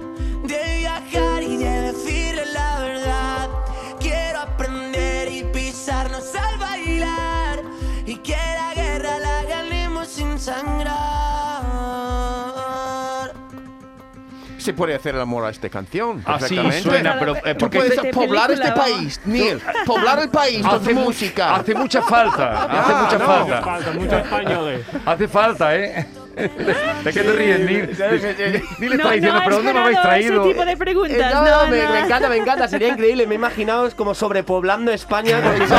Se 14.66 14.72
puede 14.74 14.96
hacer 14.96 15.14
el 15.14 15.20
amor 15.20 15.44
a 15.44 15.50
esta 15.50 15.68
canción. 15.68 16.22
Así 16.24 16.56
perfectamente. 16.56 16.82
suena, 16.82 17.16
pero 17.20 17.36
eh, 17.36 17.54
Tú 17.54 17.58
porque 17.60 17.78
puedes 17.78 18.02
de 18.02 18.10
poblar 18.10 18.50
este 18.50 18.72
país, 18.72 19.20
Neil. 19.24 19.60
Poblar 19.86 20.18
el 20.18 20.28
país 20.28 20.64
hace, 20.66 20.92
música. 20.92 21.54
hace 21.54 21.72
mucha 21.72 22.02
falta, 22.02 22.64
hace 22.64 22.92
Ah, 22.92 23.02
mucha 23.04 23.18
no. 23.18 23.26
falta. 23.26 23.62
Falta 23.62 23.90
muchos 23.92 24.12
españoles. 24.14 24.80
Hace 25.06 25.28
falta, 25.28 25.76
¿eh? 25.76 26.06
¿De 26.36 27.12
qué 27.14 27.22
te 27.22 27.32
ríes, 27.32 27.60
Nil? 27.60 27.96
Nil 28.78 28.92
está 28.92 29.04
No, 29.04 29.10
diciendo, 29.12 29.32
no 29.38 29.44
¿pero 29.44 29.56
dónde 29.56 29.72
me 29.72 29.78
habéis 29.80 30.02
traído? 30.02 30.42
ese 30.42 30.52
tipo 30.52 30.64
de 30.66 30.76
preguntas. 30.76 31.16
Eh, 31.16 31.30
no, 31.32 31.40
no, 31.44 31.66
me, 31.70 31.82
no. 31.82 31.92
me 31.92 32.00
encanta, 32.00 32.28
me 32.28 32.36
encanta. 32.36 32.68
Sería 32.68 32.88
increíble. 32.88 33.26
Me 33.26 33.34
he 33.34 33.38
imaginado 33.38 33.88
como 33.96 34.14
sobrepoblando 34.14 34.90
España 34.92 35.40
con 35.40 35.52
mis 35.58 35.62
este 35.62 35.76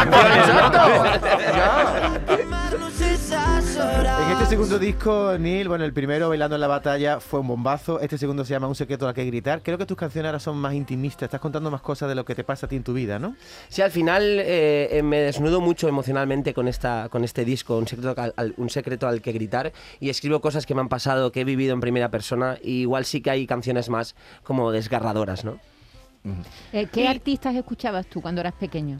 segundo 4.49 4.79
disco, 4.79 5.37
Neil, 5.37 5.67
bueno, 5.67 5.83
el 5.83 5.91
primero, 5.91 6.29
Bailando 6.29 6.55
en 6.55 6.61
la 6.61 6.67
Batalla, 6.67 7.19
fue 7.19 7.41
un 7.41 7.47
bombazo. 7.47 7.99
Este 7.99 8.17
segundo 8.17 8.45
se 8.45 8.53
llama 8.53 8.67
Un 8.67 8.75
secreto 8.75 9.07
al 9.07 9.13
que 9.13 9.25
gritar. 9.25 9.61
Creo 9.61 9.77
que 9.77 9.85
tus 9.85 9.97
canciones 9.97 10.27
ahora 10.29 10.39
son 10.39 10.57
más 10.57 10.73
intimistas. 10.73 11.23
Estás 11.23 11.41
contando 11.41 11.69
más 11.69 11.81
cosas 11.81 12.07
de 12.07 12.15
lo 12.15 12.23
que 12.23 12.33
te 12.33 12.43
pasa 12.45 12.65
a 12.65 12.69
ti 12.69 12.77
en 12.77 12.83
tu 12.83 12.93
vida, 12.93 13.19
¿no? 13.19 13.35
Sí, 13.67 13.81
al 13.81 13.91
final 13.91 14.23
eh, 14.23 14.87
eh, 14.97 15.03
me 15.03 15.19
desnudo 15.19 15.59
mucho 15.59 15.87
emocionalmente 15.89 16.53
con, 16.53 16.67
esta, 16.69 17.09
con 17.09 17.23
este 17.25 17.43
disco, 17.43 17.77
un 17.77 17.87
secreto, 17.87 18.19
al, 18.21 18.33
al- 18.37 18.53
un 18.57 18.69
secreto 18.69 19.07
al 19.07 19.21
que 19.21 19.33
gritar, 19.33 19.73
y 19.99 20.09
escribo 20.09 20.39
cosas 20.39 20.65
que 20.65 20.73
me 20.73 20.81
han 20.81 20.89
pasado, 20.89 21.31
que 21.31 21.41
he 21.41 21.43
vivido 21.43 21.73
en 21.73 21.81
primera 21.81 22.09
persona, 22.09 22.57
y 22.63 22.81
igual 22.81 23.03
sí 23.05 23.21
que 23.21 23.29
hay 23.31 23.47
canciones 23.47 23.89
más 23.89 24.15
como 24.43 24.71
desgarradoras, 24.71 25.43
¿no? 25.43 25.59
Eh, 26.73 26.87
¿Qué 26.91 27.07
artistas 27.07 27.53
escuchabas 27.55 28.07
tú 28.07 28.21
cuando 28.21 28.41
eras 28.41 28.53
pequeño? 28.53 28.99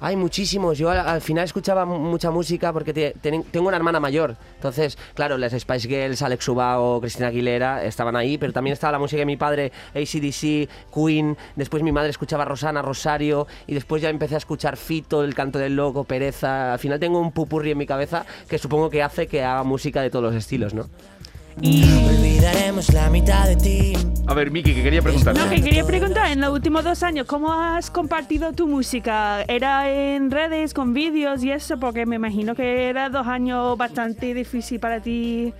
Hay 0.00 0.16
muchísimos. 0.16 0.76
Yo 0.78 0.90
al, 0.90 0.98
al 1.00 1.20
final 1.20 1.44
escuchaba 1.44 1.84
mu- 1.84 1.98
mucha 1.98 2.30
música 2.30 2.72
porque 2.72 2.92
te- 2.92 3.14
ten- 3.20 3.44
tengo 3.44 3.68
una 3.68 3.76
hermana 3.76 3.98
mayor. 4.00 4.36
Entonces, 4.56 4.98
claro, 5.14 5.38
las 5.38 5.52
Spice 5.52 5.88
Girls, 5.88 6.22
Alex 6.22 6.48
Ubago, 6.48 7.00
Cristina 7.00 7.28
Aguilera 7.28 7.84
estaban 7.84 8.14
ahí, 8.16 8.38
pero 8.38 8.52
también 8.52 8.72
estaba 8.74 8.92
la 8.92 8.98
música 8.98 9.20
de 9.20 9.26
mi 9.26 9.36
padre, 9.36 9.72
ACDC, 9.94 10.68
Queen. 10.94 11.36
Después 11.56 11.82
mi 11.82 11.92
madre 11.92 12.10
escuchaba 12.10 12.44
Rosana, 12.44 12.82
Rosario. 12.82 13.46
Y 13.66 13.74
después 13.74 14.02
ya 14.02 14.10
empecé 14.10 14.34
a 14.34 14.38
escuchar 14.38 14.76
Fito, 14.76 15.24
El 15.24 15.34
Canto 15.34 15.58
del 15.58 15.76
Loco, 15.76 16.04
Pereza. 16.04 16.72
Al 16.74 16.78
final 16.78 17.00
tengo 17.00 17.18
un 17.20 17.32
pupurri 17.32 17.70
en 17.70 17.78
mi 17.78 17.86
cabeza 17.86 18.26
que 18.48 18.58
supongo 18.58 18.90
que 18.90 19.02
hace 19.02 19.26
que 19.26 19.42
haga 19.44 19.62
música 19.62 20.02
de 20.02 20.10
todos 20.10 20.24
los 20.24 20.34
estilos, 20.34 20.74
¿no? 20.74 20.88
Olvidaremos 21.58 22.92
la 22.92 23.08
mitad 23.08 23.46
de 23.46 23.56
ti. 23.56 23.92
A 24.26 24.34
ver, 24.34 24.50
Miki, 24.50 24.74
que 24.74 24.82
quería 24.82 25.00
preguntarte. 25.00 25.40
No, 25.40 25.48
que 25.48 25.62
quería 25.62 25.84
preguntar, 25.84 26.30
en 26.30 26.40
los 26.40 26.52
últimos 26.52 26.84
dos 26.84 27.02
años, 27.02 27.26
¿cómo 27.26 27.52
has 27.52 27.90
compartido 27.90 28.52
tu 28.52 28.66
música? 28.66 29.42
¿Era 29.48 29.88
en 29.88 30.30
redes, 30.30 30.74
con 30.74 30.92
vídeos 30.92 31.42
y 31.44 31.52
eso? 31.52 31.78
Porque 31.78 32.04
me 32.04 32.16
imagino 32.16 32.54
que 32.54 32.88
era 32.88 33.08
dos 33.08 33.26
años 33.26 33.78
bastante 33.78 34.34
difícil 34.34 34.80
para 34.80 35.00
ti 35.00 35.54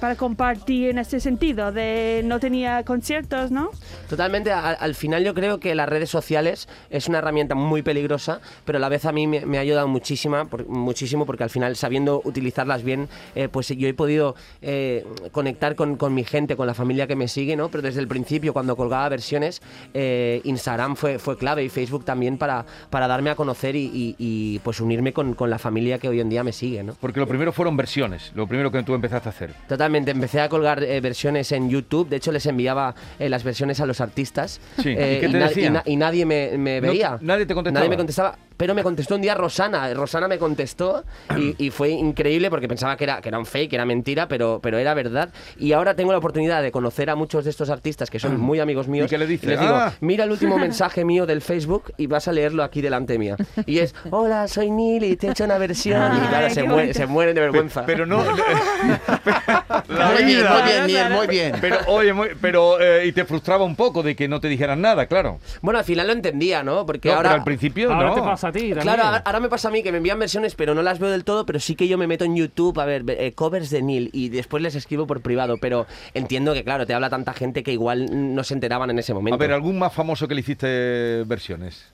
para 0.00 0.14
compartir 0.16 0.90
en 0.90 0.98
ese 0.98 1.20
sentido, 1.20 1.72
de 1.72 2.22
no 2.24 2.38
tenía 2.40 2.82
conciertos, 2.84 3.50
¿no? 3.50 3.70
Totalmente, 4.08 4.52
a- 4.52 4.70
al 4.72 4.94
final 4.94 5.24
yo 5.24 5.34
creo 5.34 5.58
que 5.58 5.74
las 5.74 5.88
redes 5.88 6.10
sociales 6.10 6.68
es 6.90 7.08
una 7.08 7.18
herramienta 7.18 7.54
muy 7.54 7.82
peligrosa, 7.82 8.40
pero 8.64 8.78
a 8.78 8.80
la 8.80 8.88
vez 8.88 9.04
a 9.06 9.12
mí 9.12 9.26
me, 9.26 9.46
me 9.46 9.58
ha 9.58 9.60
ayudado 9.62 9.88
muchísima, 9.88 10.44
por- 10.44 10.66
muchísimo 10.68 11.24
porque 11.26 11.44
al 11.44 11.50
final 11.50 11.76
sabiendo 11.76 12.20
utilizarlas 12.24 12.82
bien, 12.82 13.08
eh, 13.34 13.48
pues 13.48 13.68
yo 13.68 13.88
he 13.88 13.94
podido 13.94 14.34
eh, 14.62 15.04
conectar 15.32 15.74
con, 15.76 15.96
con 15.96 16.12
mi 16.14 16.24
gente, 16.24 16.56
con 16.56 16.66
la 16.66 16.74
familia 16.74 17.06
que 17.06 17.16
me 17.16 17.28
sigue, 17.28 17.56
¿no? 17.56 17.68
Pero 17.70 17.82
desde 17.82 18.00
el 18.00 18.08
principio, 18.08 18.52
cuando 18.52 18.76
colgaba 18.76 19.08
versiones, 19.08 19.62
eh, 19.94 20.40
Instagram 20.44 20.96
fue, 20.96 21.18
fue 21.18 21.36
clave 21.38 21.64
y 21.64 21.68
Facebook 21.68 22.04
también 22.04 22.36
para, 22.38 22.64
para 22.90 23.08
darme 23.08 23.30
a 23.30 23.34
conocer 23.34 23.76
y, 23.76 23.86
y- 23.92 24.14
y, 24.18 24.58
pues 24.60 24.80
unirme 24.80 25.12
con, 25.12 25.34
con 25.34 25.48
la 25.50 25.58
familia 25.58 25.98
que 25.98 26.08
hoy 26.08 26.20
en 26.20 26.28
día 26.28 26.44
me 26.44 26.52
sigue, 26.52 26.82
¿no? 26.82 26.94
Porque 27.00 27.20
lo 27.20 27.26
primero 27.26 27.52
fueron 27.52 27.76
versiones, 27.76 28.32
lo 28.34 28.46
primero 28.46 28.70
que 28.70 28.82
tú 28.82 28.94
empezaste 28.94 29.28
a 29.28 29.32
hacer. 29.32 29.50
Totalmente, 29.68 29.85
empecé 29.94 30.40
a 30.40 30.48
colgar 30.48 30.82
eh, 30.82 31.00
versiones 31.00 31.52
en 31.52 31.70
YouTube, 31.70 32.08
de 32.08 32.16
hecho 32.16 32.32
les 32.32 32.44
enviaba 32.46 32.94
eh, 33.18 33.28
las 33.28 33.44
versiones 33.44 33.80
a 33.80 33.86
los 33.86 34.00
artistas 34.00 34.60
Sí, 34.82 34.90
¿y 34.90 34.92
eh, 34.92 35.18
qué 35.20 35.28
te 35.28 35.38
na- 35.38 35.48
decían? 35.48 35.72
na- 35.74 35.82
y 35.86 35.96
nadie 35.96 36.26
me, 36.26 36.56
me 36.58 36.80
No- 36.80 36.88
veía. 36.88 37.18
nadie 37.20 37.46
te 37.46 37.54
contestaba. 37.54 37.80
Nadie 37.80 37.90
me 37.90 37.96
contestaba, 37.96 38.38
pero 38.56 38.74
me 38.74 38.82
contestó 38.82 39.14
un 39.16 39.22
día 39.22 39.34
Rosana, 39.34 39.92
Rosana 39.94 40.28
me 40.28 40.38
contestó 40.38 41.04
y, 41.36 41.54
y 41.64 41.70
fue 41.70 41.90
increíble 41.90 42.50
porque 42.50 42.68
pensaba 42.68 42.96
que 42.96 43.04
era, 43.04 43.20
que 43.20 43.28
era 43.28 43.38
un 43.38 43.46
fake, 43.46 43.70
que 43.70 43.76
era 43.76 43.84
mentira, 43.84 44.28
pero, 44.28 44.60
pero 44.62 44.78
era 44.78 44.94
verdad. 44.94 45.30
Y 45.58 45.72
ahora 45.72 45.94
tengo 45.94 46.12
la 46.12 46.18
oportunidad 46.18 46.62
de 46.62 46.72
conocer 46.72 47.10
a 47.10 47.16
muchos 47.16 47.44
de 47.44 47.50
estos 47.50 47.70
artistas 47.70 48.10
que 48.10 48.18
son 48.18 48.40
muy 48.40 48.60
amigos 48.60 48.88
míos. 48.88 49.06
¿Y 49.06 49.10
qué 49.10 49.18
le 49.18 49.26
dices? 49.26 49.48
les 49.50 49.60
digo, 49.60 49.72
Ah. 49.74 49.92
mira 50.00 50.24
el 50.24 50.30
último 50.30 50.58
mensaje 50.58 51.04
mío 51.04 51.26
del 51.26 51.42
Facebook 51.42 51.92
y 51.96 52.06
vas 52.06 52.28
a 52.28 52.32
leerlo 52.32 52.62
aquí 52.62 52.80
delante 52.80 53.18
mía. 53.18 53.36
Y 53.66 53.78
es, 53.78 53.94
hola, 54.10 54.48
soy 54.48 54.70
Nili, 54.70 55.16
te 55.16 55.28
he 55.28 55.30
hecho 55.30 55.44
una 55.44 55.58
versión. 55.58 56.16
y 56.16 56.20
claro, 56.28 56.46
Ay, 56.46 56.54
se, 56.54 56.62
muere- 56.64 56.92
se 56.94 57.06
mueren 57.06 57.34
de 57.34 57.40
vergüenza. 57.40 57.84
Pero 57.86 58.06
no. 58.06 58.24
la 59.88 60.10
Muy 60.12 60.24
bien, 60.24 60.44
muy 60.46 60.62
bien, 60.62 60.86
Niel, 60.86 61.10
muy 61.10 61.26
bien. 61.26 61.54
Pero, 61.60 61.78
oye, 61.88 62.12
muy- 62.12 62.30
pero, 62.40 62.80
eh, 62.80 63.06
y 63.06 63.12
te 63.12 63.24
frustraba 63.24 63.64
un 63.64 63.76
poco 63.76 64.02
de 64.02 64.14
que 64.16 64.28
no 64.28 64.40
te 64.40 64.48
dijeran 64.48 64.80
nada, 64.80 65.06
claro. 65.06 65.38
Bueno, 65.62 65.78
al 65.78 65.84
final 65.84 66.06
lo 66.06 66.12
entendía, 66.12 66.62
¿no? 66.62 66.86
Porque 66.86 67.08
No, 67.08 67.16
ahora... 67.16 67.30
pero 67.30 67.38
al 67.40 67.44
principio 67.44 67.92
Ahora 67.92 68.08
no. 68.08 68.14
te 68.14 68.20
pasa 68.22 68.45
a 68.46 68.52
ti 68.52 68.60
también. 68.70 68.82
Claro, 68.82 69.02
ahora- 69.04 69.22
ahora 69.24 69.40
me 69.40 69.48
pasa 69.48 69.68
a 69.68 69.70
mí 69.70 69.82
que 69.82 69.90
me 69.92 69.98
envían 69.98 70.18
versiones, 70.18 70.54
pero 70.54 70.74
no 70.74 70.82
las 70.82 70.98
veo 70.98 71.10
del 71.10 71.24
todo, 71.24 71.44
pero 71.46 71.60
sí 71.60 71.74
que 71.74 71.88
yo 71.88 71.98
me 71.98 72.06
meto 72.06 72.24
en 72.24 72.36
YouTube 72.36 72.78
a 72.80 72.84
ver 72.84 73.04
eh, 73.08 73.32
covers 73.32 73.70
de 73.70 73.82
Neil 73.82 74.10
y 74.12 74.28
después 74.28 74.62
les 74.62 74.74
escribo 74.74 75.06
por 75.06 75.20
privado, 75.20 75.56
pero 75.60 75.86
entiendo 76.14 76.54
que, 76.54 76.64
claro, 76.64 76.86
te 76.86 76.94
habla 76.94 77.10
tanta 77.10 77.32
gente 77.32 77.62
que 77.62 77.72
igual 77.72 78.34
no 78.34 78.44
se 78.44 78.54
enteraban 78.54 78.90
en 78.90 78.98
ese 78.98 79.14
momento. 79.14 79.34
A 79.34 79.38
ver, 79.38 79.52
¿algún 79.52 79.78
más 79.78 79.92
famoso 79.92 80.26
que 80.28 80.34
le 80.34 80.40
hiciste 80.40 81.22
versiones? 81.26 81.84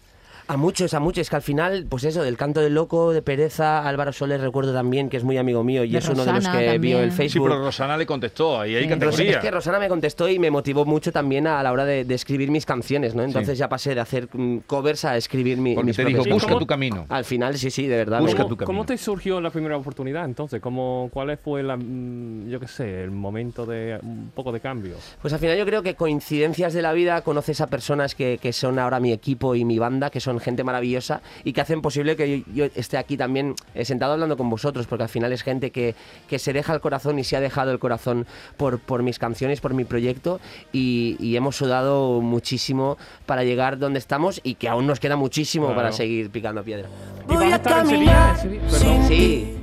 A 0.52 0.59
muchos, 0.59 0.92
a 0.92 1.00
muchos, 1.00 1.23
es 1.23 1.30
que 1.30 1.37
al 1.37 1.40
final, 1.40 1.87
pues 1.88 2.04
eso, 2.04 2.23
del 2.23 2.37
canto 2.37 2.61
del 2.61 2.75
loco, 2.75 3.14
de 3.14 3.23
Pereza, 3.23 3.88
Álvaro 3.88 4.12
Soler 4.12 4.38
recuerdo 4.38 4.75
también, 4.75 5.09
que 5.09 5.16
es 5.16 5.25
muy 5.25 5.38
amigo 5.38 5.64
mío 5.64 5.82
y 5.82 5.88
De 5.92 5.97
es 5.99 6.06
uno 6.11 6.26
de 6.26 6.32
los 6.35 6.47
que 6.47 6.59
vio 6.59 6.73
también. 6.73 6.99
el 6.99 7.11
Sí, 7.11 7.16
Facebook. 7.16 7.49
pero 7.49 7.64
Rosana 7.64 7.97
le 7.97 8.04
contestó, 8.04 8.61
ahí 8.61 8.76
hay 8.76 8.82
Sí. 8.82 8.88
Categoría. 8.90 9.30
es 9.30 9.38
que 9.38 9.50
Rosana 9.50 9.78
me 9.78 9.88
contestó 9.88 10.28
y 10.28 10.38
me 10.38 10.50
motivó 10.50 10.85
mucho 10.85 11.11
también 11.11 11.47
a 11.47 11.62
la 11.62 11.73
hora 11.73 11.87
de, 11.87 12.04
de 12.04 12.14
escribir 12.14 12.50
mis 12.50 12.66
canciones, 12.66 13.14
¿no? 13.14 13.23
Entonces 13.23 13.54
Sí. 13.56 13.61
ya 13.61 13.71
pasé 13.71 13.94
de 13.94 14.02
hacer 14.02 14.28
mm, 14.30 14.59
covers 14.66 15.06
a 15.06 15.16
escribir 15.16 15.56
mi, 15.56 15.73
Porque 15.75 15.87
mis 15.87 15.97
te 15.97 16.04
dijo, 16.04 16.23
busca 16.28 16.59
tu 16.59 16.66
camino. 16.66 17.06
Al 17.09 17.25
final, 17.25 17.56
sí, 17.56 17.71
sí, 17.71 17.87
de 17.87 17.97
verdad. 17.97 18.21
Busca 18.21 18.42
me- 18.42 18.49
tu 18.50 18.56
camino. 18.59 18.66
¿Cómo 18.66 18.85
te 18.85 18.99
surgió 18.99 19.40
la 19.40 19.49
primera 19.49 19.78
oportunidad 19.78 20.26
entonces? 20.26 20.61
¿Cómo, 20.61 21.09
¿Cuál 21.14 21.38
fue 21.42 21.62
la, 21.62 21.78
mm, 21.78 22.50
yo 22.50 22.61
qué 22.61 22.68
sé, 22.68 23.04
el 23.04 23.11
momento 23.11 23.64
de 23.64 23.99
un 24.02 24.30
poco 24.35 24.52
de 24.52 24.61
cambio? 24.61 24.97
Pues 25.23 25.32
al 25.32 25.40
final 25.40 25.56
yo 25.56 25.64
creo 25.64 25.82
que 25.82 25.94
coincidencias 25.94 26.75
de 26.75 26.82
la 26.82 26.92
vida, 26.92 27.23
conoces 27.23 27.62
a 27.62 27.68
personas 27.68 28.14
que, 28.14 28.38
que 28.42 28.52
son 28.52 28.78
ahora 28.78 29.00
mi 29.00 29.12
equipo 29.12 29.54
y 29.54 29.64
mi 29.64 29.78
banda, 29.78 30.11
que 30.11 30.21
son 30.21 30.40
gente 30.43 30.65
maravillosa 30.65 31.23
y 31.45 31.53
que 31.53 31.61
hacen 31.63 31.81
posible 31.81 32.17
que 32.17 32.41
yo, 32.41 32.45
yo 32.55 32.65
esté 32.75 32.99
aquí 32.99 33.17
también 33.17 33.55
eh, 33.75 33.85
sentado 33.85 34.13
hablando 34.13 34.37
con 34.37 34.51
vosotros, 34.51 34.87
porque 34.87 35.05
al 35.05 35.09
final 35.09 35.33
es 35.33 35.43
gente 35.43 35.71
que, 35.71 35.95
que 36.29 36.39
se 36.39 36.53
deja 36.53 36.75
el 36.75 36.81
corazón 36.81 37.19
y 37.19 37.25
se 37.25 37.37
ha 37.37 37.41
dejado 37.41 37.71
el 37.73 37.79
corazón 37.79 38.27
por, 38.57 38.79
por 38.79 39.03
mis 39.03 39.19
canciones, 39.19 39.61
por 39.61 39.73
mi 39.75 39.85
proyecto 39.85 40.41
y, 40.73 41.17
y 41.21 41.37
hemos 41.37 41.57
sudado 41.57 42.21
muchísimo 42.21 42.99
para 43.27 43.45
llegar 43.45 43.79
donde 43.79 43.99
estamos 43.99 44.41
y 44.45 44.55
que 44.57 44.69
aún 44.69 44.87
nos 44.87 45.01
queda 45.01 45.17
muchísimo 45.17 45.67
Claro. 45.67 45.77
para 45.81 45.93
seguir 45.93 46.31
picando 46.31 46.63
piedra. 46.65 46.89
¿Y 47.29 47.35
vas 47.35 47.39
Voy 47.39 47.53
a 47.53 47.63
caminar 47.63 48.37
Sevilla. 48.39 49.09
Sí, 49.09 49.57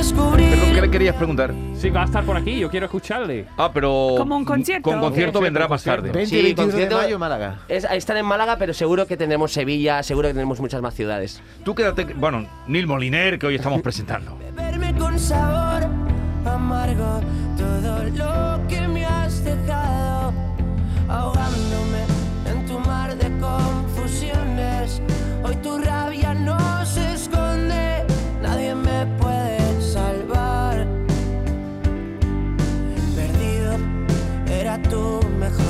descubrir. 0.00 0.48
¿Pero 0.58 0.74
qué 0.74 0.80
le 0.80 0.90
querías 0.90 1.14
preguntar? 1.16 1.54
Sí, 1.74 1.90
va 1.90 2.02
a 2.02 2.04
estar 2.06 2.24
por 2.24 2.36
aquí, 2.36 2.58
yo 2.58 2.70
quiero 2.70 2.86
escucharle. 2.86 3.46
Ah, 3.58 3.70
pero... 3.72 4.14
Como 4.16 4.36
un 4.36 4.44
concierto. 4.44 4.90
Con 4.90 5.00
concierto 5.00 5.10
Concierto, 5.10 5.40
vendrá 5.40 5.68
más 5.68 5.84
tarde. 5.84 6.10
20 6.10 6.26
Sí, 6.26 6.38
y 6.38 6.42
21 6.54 6.72
de 6.76 6.90
mayo, 6.90 7.18
Málaga. 7.18 7.58
es, 7.68 7.84
están 7.84 8.16
en 8.16 8.26
Málaga, 8.26 8.56
pero 8.58 8.72
seguro 8.72 9.06
que 9.06 9.16
tendremos 9.16 9.52
Sevilla, 9.52 10.02
seguro 10.02 10.28
que 10.28 10.34
tenemos 10.34 10.58
muchas 10.60 10.80
más 10.80 10.94
ciudades. 10.94 11.42
Tú 11.64 11.74
quédate... 11.74 12.04
Bueno, 12.14 12.46
Neil 12.66 12.86
Moliner, 12.86 13.38
que 13.38 13.46
hoy 13.46 13.56
estamos 13.56 13.82
presentando. 13.82 14.36
Beberme 14.56 14.94
con 14.94 15.18
sabor 15.18 15.86
amargo 16.46 17.20
todo 17.58 18.04
lo 18.04 18.66
que 18.68 18.80
me 18.88 19.04
has 19.04 19.44
dejado, 19.44 20.32
ahogándome 21.08 22.04
en 22.50 22.66
tu 22.66 22.78
mar 22.78 23.14
de 23.16 23.30
confusiones. 23.38 25.02
Hoy 25.44 25.56
tu 25.56 25.78
rabia 25.78 26.29
tu 34.90 35.20
mejor 35.38 35.69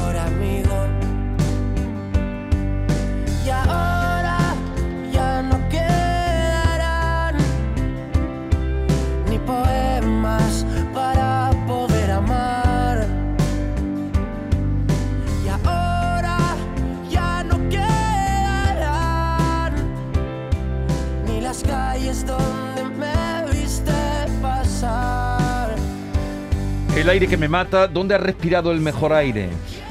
El 27.00 27.08
aire 27.08 27.26
que 27.28 27.38
me 27.38 27.48
mata, 27.48 27.88
¿dónde 27.88 28.14
has 28.14 28.20
respirado 28.20 28.72
el 28.72 28.80
mejor 28.80 29.14
aire? 29.14 29.48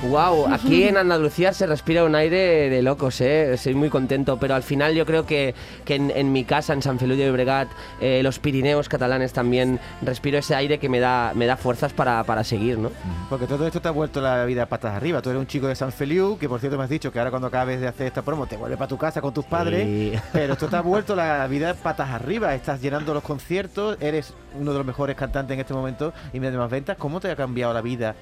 Wow, 0.09 0.45
aquí 0.53 0.83
en 0.83 0.95
Andalucía 0.95 1.53
se 1.53 1.65
respira 1.65 2.03
un 2.03 2.13
aire 2.13 2.69
de 2.69 2.83
locos, 2.83 3.19
¿eh? 3.19 3.51
Estoy 3.51 3.73
muy 3.73 3.89
contento, 3.89 4.37
pero 4.39 4.53
al 4.53 4.61
final 4.61 4.93
yo 4.93 5.07
creo 5.07 5.25
que, 5.25 5.55
que 5.85 5.95
en, 5.95 6.11
en 6.11 6.31
mi 6.31 6.43
casa, 6.43 6.71
en 6.71 6.83
San 6.83 6.99
Feliu 6.99 7.17
de 7.17 7.25
Llobregat, 7.25 7.67
eh, 7.99 8.21
los 8.21 8.37
Pirineos 8.37 8.89
catalanes 8.89 9.33
también, 9.33 9.79
respiro 10.03 10.37
ese 10.37 10.53
aire 10.53 10.77
que 10.77 10.87
me 10.87 10.99
da, 10.99 11.31
me 11.33 11.47
da 11.47 11.57
fuerzas 11.57 11.93
para, 11.93 12.23
para 12.25 12.43
seguir, 12.43 12.77
¿no? 12.77 12.91
Porque 13.27 13.47
todo 13.47 13.65
esto 13.65 13.81
te 13.81 13.87
ha 13.87 13.91
vuelto 13.91 14.21
la 14.21 14.45
vida 14.45 14.67
patas 14.67 14.93
arriba. 14.93 15.23
Tú 15.23 15.31
eres 15.31 15.39
un 15.39 15.47
chico 15.47 15.65
de 15.65 15.75
San 15.75 15.91
Feliu, 15.91 16.37
que 16.37 16.47
por 16.47 16.59
cierto 16.59 16.77
me 16.77 16.83
has 16.83 16.91
dicho 16.91 17.11
que 17.11 17.17
ahora 17.17 17.31
cuando 17.31 17.47
acabes 17.47 17.81
de 17.81 17.87
hacer 17.87 18.05
esta 18.05 18.21
promo 18.21 18.45
te 18.45 18.55
vuelves 18.55 18.77
para 18.77 18.87
tu 18.87 18.99
casa 18.99 19.19
con 19.19 19.33
tus 19.33 19.45
padres. 19.45 19.83
Sí. 19.83 20.13
Pero 20.31 20.53
esto 20.53 20.67
te 20.67 20.75
ha 20.75 20.81
vuelto 20.83 21.15
la 21.15 21.47
vida 21.47 21.73
patas 21.73 22.11
arriba. 22.11 22.53
Estás 22.53 22.79
llenando 22.83 23.15
los 23.15 23.23
conciertos, 23.23 23.97
eres 23.99 24.35
uno 24.55 24.71
de 24.71 24.77
los 24.77 24.85
mejores 24.85 25.15
cantantes 25.15 25.53
en 25.53 25.59
este 25.59 25.73
momento 25.73 26.13
y 26.33 26.39
de 26.51 26.57
más 26.57 26.69
ventas. 26.69 26.97
¿Cómo 26.97 27.19
te 27.19 27.29
ha 27.29 27.35
cambiado 27.35 27.73
la 27.73 27.81
vida? 27.81 28.15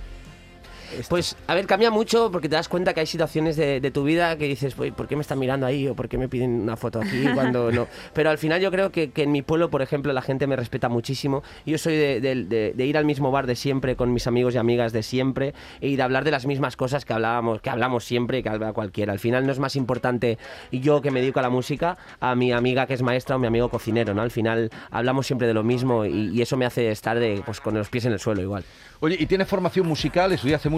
Esto? 0.93 1.09
Pues, 1.09 1.35
a 1.47 1.55
ver, 1.55 1.65
cambia 1.67 1.91
mucho 1.91 2.29
porque 2.31 2.49
te 2.49 2.55
das 2.55 2.67
cuenta 2.69 2.93
que 2.93 2.99
hay 3.01 3.05
situaciones 3.05 3.55
de, 3.55 3.79
de 3.81 3.91
tu 3.91 4.03
vida 4.03 4.37
que 4.37 4.45
dices, 4.47 4.77
"Uy, 4.77 4.91
¿por 4.91 5.07
qué 5.07 5.15
me 5.15 5.21
están 5.21 5.39
mirando 5.39 5.65
ahí? 5.65 5.87
¿O 5.87 5.95
por 5.95 6.07
qué 6.09 6.17
me 6.17 6.27
piden 6.29 6.61
una 6.61 6.77
foto 6.77 6.99
aquí 6.99 7.23
cuando 7.33 7.71
no? 7.71 7.87
Pero 8.13 8.29
al 8.29 8.37
final 8.37 8.61
yo 8.61 8.71
creo 8.71 8.91
que, 8.91 9.11
que 9.11 9.23
en 9.23 9.31
mi 9.31 9.41
pueblo, 9.41 9.69
por 9.69 9.81
ejemplo, 9.81 10.13
la 10.13 10.21
gente 10.21 10.47
me 10.47 10.55
respeta 10.55 10.89
muchísimo. 10.89 11.43
Yo 11.65 11.77
soy 11.77 11.95
de, 11.95 12.21
de- 12.21 12.35
de- 12.45 12.73
de 12.75 12.85
ir 12.85 12.97
al 12.97 13.05
mismo 13.05 13.31
bar 13.31 13.47
de 13.47 13.55
siempre 13.55 13.95
con 13.95 14.13
mis 14.13 14.27
amigos 14.27 14.55
y 14.55 14.57
amigas 14.57 14.93
de 14.93 15.03
siempre 15.03 15.53
y 15.81 15.95
de 15.95 16.03
hablar 16.03 16.23
de 16.23 16.31
las 16.31 16.45
mismas 16.45 16.75
cosas 16.75 17.05
que 17.05 17.13
hablábamos, 17.13 17.61
que 17.61 17.69
hablamos 17.69 18.03
siempre 18.03 18.39
y 18.39 18.43
que 18.43 18.49
habla 18.49 18.73
cualquiera. 18.73 19.13
Al 19.13 19.19
final 19.19 19.45
no 19.45 19.51
es 19.51 19.59
más 19.59 19.75
importante 19.75 20.37
yo 20.71 21.01
que 21.01 21.11
me 21.11 21.21
dedico 21.21 21.39
a 21.39 21.43
la 21.43 21.49
música 21.49 21.97
a 22.19 22.35
mi 22.35 22.51
amiga 22.51 22.85
que 22.87 22.93
es 22.93 23.01
maestra 23.01 23.35
o 23.35 23.39
mi 23.39 23.47
amigo 23.47 23.69
cocinero, 23.69 24.13
¿no? 24.13 24.21
Al 24.21 24.31
final 24.31 24.69
hablamos 24.91 25.27
siempre 25.27 25.47
de 25.47 25.53
lo 25.53 25.63
mismo 25.63 26.05
y, 26.05 26.29
y 26.31 26.41
eso 26.41 26.57
me 26.57 26.65
hace 26.65 26.91
estar 26.91 27.19
de, 27.19 27.41
pues, 27.45 27.59
con 27.61 27.73
los 27.73 27.89
pies 27.89 28.05
en 28.05 28.13
el 28.13 28.19
suelo 28.19 28.41
igual. 28.41 28.63
Oye, 28.99 29.15
¿y 29.19 29.25
tienes 29.27 29.47
formación 29.47 29.87
musical? 29.87 30.31
¿Estudiaste 30.31 30.69
música? 30.69 30.76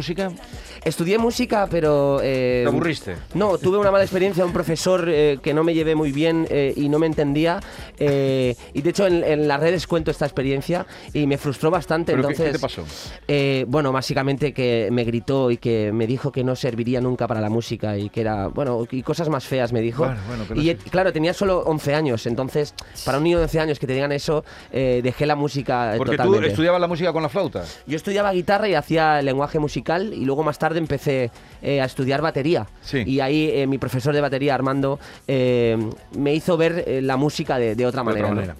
Estudié 0.84 1.18
música, 1.18 1.68
pero... 1.70 2.20
eh, 2.24 2.62
¿Te 2.63 2.70
aburriste? 2.70 3.15
No, 3.34 3.58
tuve 3.58 3.77
una 3.77 3.91
mala 3.91 4.03
experiencia, 4.03 4.46
un 4.46 4.53
profesor 4.53 5.06
eh, 5.10 5.39
que 5.41 5.53
no 5.53 5.63
me 5.63 5.74
llevé 5.74 5.96
muy 5.96 6.12
bien 6.12 6.48
eh, 6.50 6.74
y 6.75 6.88
no 6.89 7.00
me 7.00 7.06
entendía. 7.08 7.60
eh, 7.98 8.56
y 8.74 8.82
de 8.82 8.89
hecho 8.89 9.06
en, 9.08 9.24
en 9.24 9.48
las 9.48 9.60
redes 9.60 9.88
cuento 9.88 10.12
esta 10.12 10.25
experiencia 10.25 10.86
y 11.13 11.27
me 11.27 11.38
frustró 11.38 11.70
bastante. 11.72 12.13
¿Pero 12.13 12.27
qué- 12.27 12.34
entonces, 12.34 12.46
qué 12.48 12.58
te 12.58 12.60
pasó? 12.60 12.84
eh, 13.27 13.65
bueno, 13.68 13.91
básicamente 13.91 14.53
que 14.53 14.89
me 14.91 15.03
gritó 15.03 15.51
y 15.51 15.58
que 15.58 15.91
me 15.91 16.08
dijo 16.08 16.32
que 16.32 16.44
no 16.44 16.56
serviría 16.56 17.01
nunca 17.01 17.27
para 17.27 17.41
la 17.41 17.50
música 17.50 17.98
y 17.98 18.10
que 18.10 18.22
era, 18.22 18.48
bueno, 18.48 18.86
y 18.89 19.01
cosas 19.03 19.27
más 19.29 19.46
feas 19.46 19.74
me 19.74 19.82
dijo. 19.82 20.06
Bueno, 20.06 20.22
bueno, 20.27 20.46
no 20.50 20.62
y 20.62 20.68
sé. 20.68 20.77
claro, 20.89 21.12
tenía 21.12 21.34
solo 21.34 21.60
11 21.65 21.94
años, 21.96 22.25
entonces 22.25 22.74
para 23.06 23.18
un 23.18 23.24
niño 23.25 23.38
de 23.38 23.44
11 23.44 23.60
años 23.60 23.79
que 23.79 23.88
te 23.88 23.94
digan 23.94 24.12
eso, 24.12 24.44
eh, 24.72 25.01
dejé 25.03 25.25
la 25.25 25.36
música 25.36 25.94
Porque 25.98 26.12
tú 26.12 26.18
totalmente. 26.18 26.48
estudiabas 26.50 26.79
la 26.82 26.88
música 26.88 27.12
con 27.12 27.22
la 27.24 27.29
flauta. 27.29 27.63
Yo 27.86 27.96
estudiaba 27.98 28.32
guitarra 28.32 28.68
y 28.70 28.75
hacía 28.75 29.22
lenguaje 29.22 29.60
musical 29.60 29.88
y 29.98 30.24
luego 30.25 30.43
más 30.43 30.60
tarde 30.60 30.77
empecé 30.79 31.31
eh, 31.62 31.81
a 31.81 31.86
estudiar 31.86 32.22
batería. 32.22 32.67
Sí. 32.81 33.03
Y 33.05 33.19
ahí 33.19 33.50
eh, 33.53 33.65
mi 33.67 33.77
profesor 33.77 34.13
de 34.13 34.22
batería, 34.22 34.53
Armando, 34.55 35.00
eh, 35.27 35.77
me 36.15 36.34
hizo 36.34 36.55
ver 36.58 36.84
eh, 36.88 37.01
la 37.01 37.17
música 37.17 37.58
de, 37.58 37.75
de 37.75 37.86
otra 37.86 38.01
De 38.01 38.05
manera. 38.05 38.25
otra 38.27 38.36
¿no? 38.36 38.41
manera. 38.41 38.55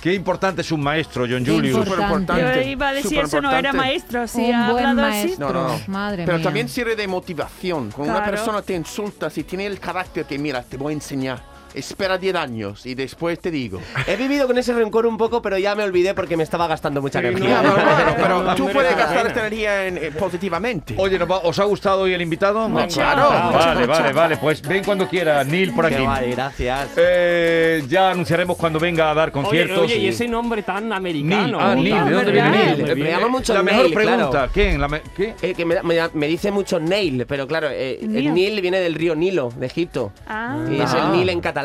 Qué 0.00 0.12
importante 0.14 0.62
es 0.62 0.72
un 0.72 0.80
maestro, 0.82 1.26
John 1.30 1.44
Qué 1.44 1.52
Julius. 1.52 1.76
importante. 1.86 2.32
Yo 2.36 2.60
iba 2.70 2.88
a 2.88 2.92
decir 2.92 3.20
eso, 3.20 3.40
no 3.40 3.52
era 3.54 3.72
maestro. 3.72 4.26
Si 4.26 4.40
Un 4.40 4.54
ha 4.54 4.72
buen 4.72 4.84
hablado 4.86 5.08
así. 5.08 5.26
maestro. 5.26 5.52
No, 5.52 5.62
no, 5.62 5.68
no. 5.68 5.80
Madre 5.86 6.24
Pero 6.24 6.38
mía. 6.38 6.44
también 6.44 6.68
sirve 6.68 6.96
de 6.96 7.06
motivación. 7.06 7.90
Cuando 7.92 8.12
una 8.14 8.22
Claro. 8.24 8.36
persona 8.36 8.62
te 8.62 8.74
insulta, 8.74 9.30
si 9.30 9.44
tiene 9.44 9.66
el 9.66 9.78
carácter 9.78 10.24
que, 10.24 10.38
mira, 10.40 10.62
te 10.64 10.76
voy 10.76 10.90
a 10.92 10.94
enseñar. 10.94 11.51
Espera 11.74 12.18
10 12.18 12.34
años 12.36 12.84
y 12.86 12.94
después 12.94 13.38
te 13.40 13.50
digo. 13.50 13.80
He 14.06 14.16
vivido 14.16 14.46
con 14.46 14.58
ese 14.58 14.72
rencor 14.74 15.06
un 15.06 15.16
poco, 15.16 15.40
pero 15.42 15.56
ya 15.58 15.74
me 15.74 15.82
olvidé 15.84 16.14
porque 16.14 16.36
me 16.36 16.42
estaba 16.42 16.66
gastando 16.66 17.00
mucha 17.00 17.20
Sí, 17.20 17.26
energía. 17.26 17.62
No, 17.62 17.74
claro, 17.74 18.14
pero 18.16 18.42
No, 18.42 18.54
tú 18.56 18.66
no 18.66 18.72
puedes 18.72 18.96
gastar 18.96 19.26
esta 19.26 19.40
energía 19.40 19.86
en- 19.86 19.98
eh, 19.98 20.10
positivamente. 20.18 20.94
Oye, 20.98 21.18
¿nos 21.18 21.30
va- 21.30 21.38
¿os 21.38 21.58
ha 21.58 21.64
gustado 21.64 22.02
hoy 22.02 22.12
el 22.14 22.20
invitado? 22.22 22.68
Mucho. 22.68 22.94
Claro. 23.00 23.28
Ah, 23.30 23.50
vale, 23.52 23.86
vale, 23.86 24.12
vale. 24.12 24.36
Pues 24.36 24.60
ven 24.62 24.84
cuando 24.84 25.08
quiera, 25.08 25.42
Neil 25.44 25.72
por 25.72 25.88
Qué 25.88 25.94
aquí. 25.94 26.04
guay, 26.04 26.30
gracias. 26.32 26.90
Eh, 26.96 27.82
ya 27.88 28.10
anunciaremos 28.10 28.56
cuando 28.56 28.78
venga 28.78 29.10
a 29.10 29.14
dar 29.14 29.28
Oye, 29.28 29.32
conciertos. 29.32 29.78
oye, 29.78 29.96
y 29.96 30.04
y- 30.04 30.08
ese 30.08 30.28
nombre 30.28 30.62
tan 30.62 30.92
americano. 30.92 31.42
Neil, 31.42 31.56
ah, 31.58 31.74
Neil, 31.74 31.84
Neil, 31.94 32.04
¿de 32.04 32.12
dónde 32.12 32.32
viene 32.32 32.50
Neil, 32.50 32.84
Neil? 32.84 32.98
me 33.02 33.10
llama 33.10 33.28
mucho 33.28 33.54
La 33.54 33.62
mejor 33.62 33.82
Neil, 33.84 33.94
pregunta, 33.94 34.30
claro. 34.30 34.50
¿quién? 34.52 34.80
La 34.80 34.88
me- 34.88 35.00
¿Qué? 35.16 35.34
Eh, 35.40 35.54
que 35.54 35.64
me, 35.64 35.82
me- 35.82 36.08
me 36.14 36.26
dice 36.26 36.50
mucho 36.50 36.78
Nail, 36.80 37.24
pero 37.26 37.46
claro, 37.46 37.68
eh, 37.70 37.98
el 38.02 38.12
Neil. 38.12 38.34
Nil 38.34 38.60
viene 38.60 38.80
del 38.80 38.94
río 38.94 39.14
Nilo, 39.14 39.50
de 39.56 39.66
Egipto. 39.66 40.12
Ah. 40.26 40.58
Y 40.70 40.80
es 40.80 40.92
Ah. 40.92 41.04
el 41.06 41.12
Nil 41.18 41.28
en 41.28 41.40
catalán. 41.40 41.61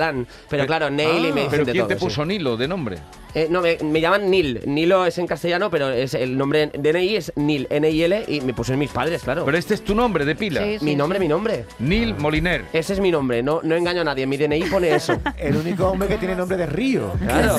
Pero 0.50 0.66
claro, 0.66 0.89
Nail 0.89 1.25
y 1.25 1.32
me 1.32 1.42
dicen 1.44 1.50
¿Pero 1.50 1.66
de 1.66 1.72
quién 1.72 1.84
todo, 1.84 1.88
te 1.89 2.00
sí. 2.00 2.06
puso 2.06 2.25
Nilo 2.25 2.58
de 2.58 2.68
nombre? 2.68 2.98
Eh, 3.34 3.48
no, 3.50 3.62
me, 3.62 3.77
me 3.84 4.01
llaman 4.01 4.32
Nil. 4.32 4.62
Nilo 4.66 5.06
es 5.06 5.18
en 5.18 5.27
castellano, 5.27 5.70
pero 5.70 5.89
es 5.89 6.13
el 6.13 6.38
nombre 6.38 6.72
de 6.74 6.92
DNI 6.92 7.16
es 7.18 7.32
Nil, 7.36 7.68
N-I-L, 7.70 8.25
y 8.27 8.42
me 8.42 8.54
pusieron 8.54 8.80
mis 8.80 8.89
padres, 8.89 9.22
claro. 9.22 9.46
Pero 9.46 9.58
este 9.58 9.75
es 9.75 9.84
tu 9.84 9.94
nombre 9.94 10.25
de 10.25 10.36
pila. 10.36 10.63
Sí, 10.63 10.80
sí, 10.80 10.86
mi 10.86 10.92
sí. 10.92 10.98
nombre, 10.98 11.20
mi 11.20 11.27
nombre. 11.27 11.66
Neil 11.80 12.16
Moliner. 12.16 12.63
Ese 12.74 12.94
es 12.94 13.00
mi 13.00 13.12
nombre, 13.12 13.44
no, 13.44 13.60
no 13.63 13.75
engaño 13.75 14.01
a 14.01 14.06
nadie. 14.06 14.25
Mi 14.25 14.38
DNI 14.38 14.63
pone 14.63 14.96
eso. 14.96 15.20
El 15.38 15.56
único 15.56 15.88
hombre 15.88 16.08
que 16.08 16.18
tiene 16.18 16.36
nombre 16.36 16.58
de 16.58 16.66
río. 16.66 17.12
Claro. 17.20 17.58